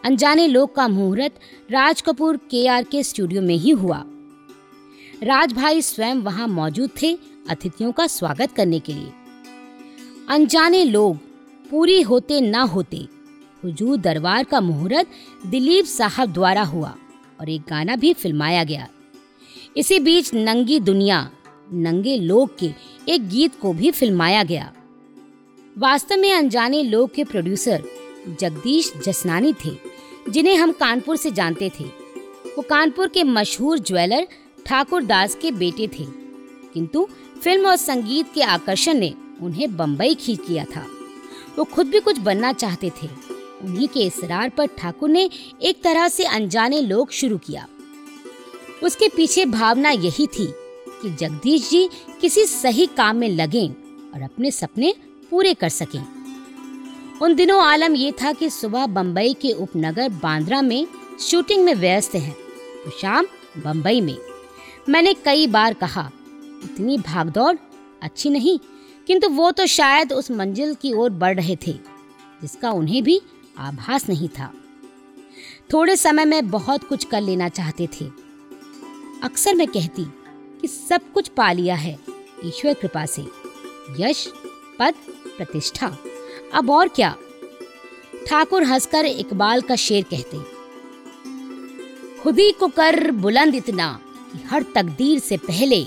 अनजाने 0.04 0.46
लोग 0.46 0.74
का 0.74 0.88
मुहूर्त 0.88 1.38
राज 1.70 2.02
कपूर 2.02 2.36
के 2.50 2.66
आर 2.68 2.84
के 2.84 3.02
स्टूडियो 3.02 3.42
में 3.42 3.54
ही 3.56 3.70
हुआ। 3.72 4.02
राज 5.22 5.52
भाई 5.52 5.82
स्वयं 5.82 6.22
वहाँ 6.22 6.48
मौजूद 6.48 6.90
थे 7.02 7.18
अतिथियों 7.50 7.92
का 7.92 8.06
स्वागत 8.08 8.52
करने 8.52 8.78
के 8.80 8.92
लिए। 8.92 9.12
अनजाने 10.30 10.84
लोग 10.84 11.16
पूरी 11.70 12.02
होते 12.02 12.40
ना 12.40 12.62
होते। 12.62 13.08
हुजूर 13.64 13.96
दरबार 13.96 14.44
का 14.44 14.60
मुहूर्त 14.60 15.06
दिलीप 15.46 15.84
साहब 15.84 16.32
द्वारा 16.32 16.62
हुआ 16.62 16.94
और 17.40 17.48
एक 17.48 17.60
गाना 17.60 17.96
भी 17.96 18.12
फिल्माया 18.12 18.64
गया। 18.64 18.88
इसी 19.76 20.00
बीच 20.00 20.34
नंगी 20.34 20.80
दुनिया, 20.80 21.30
नंगे 21.72 22.16
लोग 22.16 22.58
के 22.58 22.70
एक 23.08 23.28
गीत 23.28 23.52
को 23.60 23.72
भी 23.72 23.90
फिल्माया 23.90 24.42
गया। 24.42 24.72
वास्तव 25.78 26.16
में 26.16 26.32
अनजाने 26.32 26.82
लोग 26.82 27.14
के 27.14 27.24
प्रोड्यूसर 27.24 27.82
जगदीश 28.40 28.92
जसनानी 29.06 29.52
थे, 29.52 29.70
जिन्हें 30.30 30.56
हम 30.56 30.72
कानपुर 30.72 31.16
से 31.16 31.30
जानते 31.30 31.72
थे। 31.80 31.84
वो 32.56 32.62
कानपुर 32.62 33.08
के 33.08 33.24
मशहूर 33.24 33.78
ज्वेलर 33.78 34.26
ठाकुर 34.66 35.02
दास 35.02 35.34
के 35.34 35.50
बेटे 35.50 35.88
थे। 35.88 36.04
किंतु 36.74 37.08
फ़िल्म 37.42 37.66
और 37.66 37.76
संगीत 37.76 38.26
के 38.34 38.42
आकर्षण 38.42 38.94
ने 38.94 39.14
उन्हें 39.42 39.76
बम्बई 39.76 40.14
खींच 40.14 40.48
लिया 40.48 40.64
था। 40.66 40.86
वो 41.58 41.64
खुद 41.64 41.86
भी 41.86 42.00
कुछ 42.00 42.18
बनना 42.18 42.52
चाहते 42.52 42.90
थे। 43.02 43.08
उन्हीं 43.62 43.88
के 43.88 44.00
इसरार 44.00 44.48
पर 44.48 44.66
ठाकुर 44.78 45.10
ने 45.10 45.28
एक 45.62 45.82
तरह 45.82 46.08
से 46.08 46.24
अनजाने 46.24 46.80
लोग 46.80 47.10
शुरू 47.10 47.38
किया। 47.38 47.66
उसके 48.82 49.08
पीछे 49.08 49.44
भावना 49.44 49.90
यही 49.90 50.26
थी 50.28 50.46
कि 51.02 51.10
जगदीश 51.10 51.68
जी 51.70 51.88
किसी 52.20 52.44
सही 52.44 52.86
काम 52.86 53.16
में 53.16 53.28
लगें 53.28 53.68
और 54.14 54.22
अपने 54.22 54.50
सपने 54.50 54.94
पूरे 55.30 55.54
कर 55.54 55.68
सकें। 55.68 56.04
उन 57.22 57.34
दिनों 57.34 57.60
आलम 57.62 57.94
यह 57.94 58.12
था 58.22 58.32
कि 58.32 58.50
सुबह 58.50 58.86
बंबई 58.86 59.32
के 59.32 59.52
उपनगर 59.52 60.08
बांद्रा 60.12 60.62
में 60.62 60.86
शूटिंग 61.20 61.64
में 61.64 61.74
व्यस्त 61.74 62.14
हैं 62.14 62.34
तो 62.84 62.90
शाम 62.90 63.26
बंबई 63.56 64.00
में। 64.00 64.16
मैंने 64.88 65.14
कई 65.14 65.46
बार 65.46 65.74
कहा, 65.74 66.10
इतनी 66.64 66.96
भागदौड़ 66.98 67.56
अच्छी 68.02 68.30
नहीं 68.30 68.58
किंतु 69.10 69.28
वो 69.28 69.50
तो 69.50 69.66
शायद 69.66 70.12
उस 70.12 70.30
मंजिल 70.30 70.74
की 70.74 70.92
ओर 70.92 71.10
बढ़ 71.10 71.36
रहे 71.36 71.56
थे, 71.56 71.72
जिसका 72.42 72.70
उन्हें 72.70 73.02
भी 73.04 73.20
आभास 73.58 74.08
नहीं 74.08 74.28
था। 74.28 74.52
थोड़े 75.72 75.96
समय 75.96 76.24
में 76.24 76.50
बहुत 76.50 76.84
कुछ 76.84 77.04
कर 77.04 77.20
लेना 77.20 77.48
चाहते 77.48 77.86
थे। 77.86 78.04
अक्सर 79.22 79.54
मैं 79.54 79.66
कहती 79.66 80.04
कि 80.60 80.68
सब 80.68 81.12
कुछ 81.12 81.28
पा 81.28 81.52
लिया 81.52 81.74
है 81.74 81.98
ईश्वर 82.44 82.74
कृपा 82.74 83.06
से। 83.06 83.22
यश, 84.00 84.26
पद, 84.78 84.94
प्रतिष्ठा। 85.36 85.96
अब 86.54 86.70
और 86.70 86.88
क्या? 86.88 87.14
ठाकुर 88.28 88.62
हंसकर 88.62 89.04
इकबाल 89.04 89.60
का 89.60 89.76
शेर 89.76 90.04
कहते, 90.14 90.42
खुदी 92.22 92.50
को 92.52 92.68
कर 92.68 93.10
बुलंद 93.10 93.54
इतना 93.54 93.98
कि 94.32 94.46
हर 94.48 94.62
तकदीर 94.62 95.18
से 95.18 95.36
पहले 95.36 95.84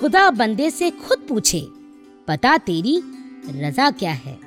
खुदा 0.00 0.30
बंदे 0.30 0.70
से 0.70 0.90
खुद 0.90 1.26
पूछे। 1.28 1.75
पता 2.28 2.58
तेरी 2.58 3.02
रजा 3.48 3.90
क्या 3.90 4.12
है? 4.12 4.38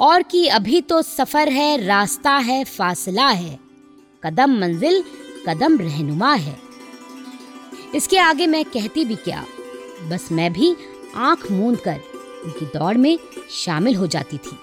और 0.00 0.22
कि 0.22 0.46
अभी 0.46 0.80
तो 0.80 1.02
सफ़र 1.02 1.48
है, 1.48 1.86
रास्ता 1.86 2.30
है, 2.30 2.64
फासला 2.64 3.28
है, 3.28 3.58
कदम 4.24 4.58
मंजिल, 4.60 5.04
कदम 5.48 5.78
रहनुमा 5.78 6.34
है। 6.34 6.58
इसके 7.94 8.18
आगे 8.18 8.46
मैं 8.46 8.64
कहती 8.64 9.04
भी 9.04 9.16
क्या, 9.16 9.44
बस 10.10 10.28
मैं 10.32 10.52
भी 10.52 10.76
आँख 11.14 11.50
मूंद 11.50 11.78
कर 11.78 12.00
उनकी 12.44 12.66
दौड़ 12.66 12.96
में 12.96 13.18
शामिल 13.50 13.96
हो 13.96 14.06
जाती 14.06 14.38
थी। 14.38 14.58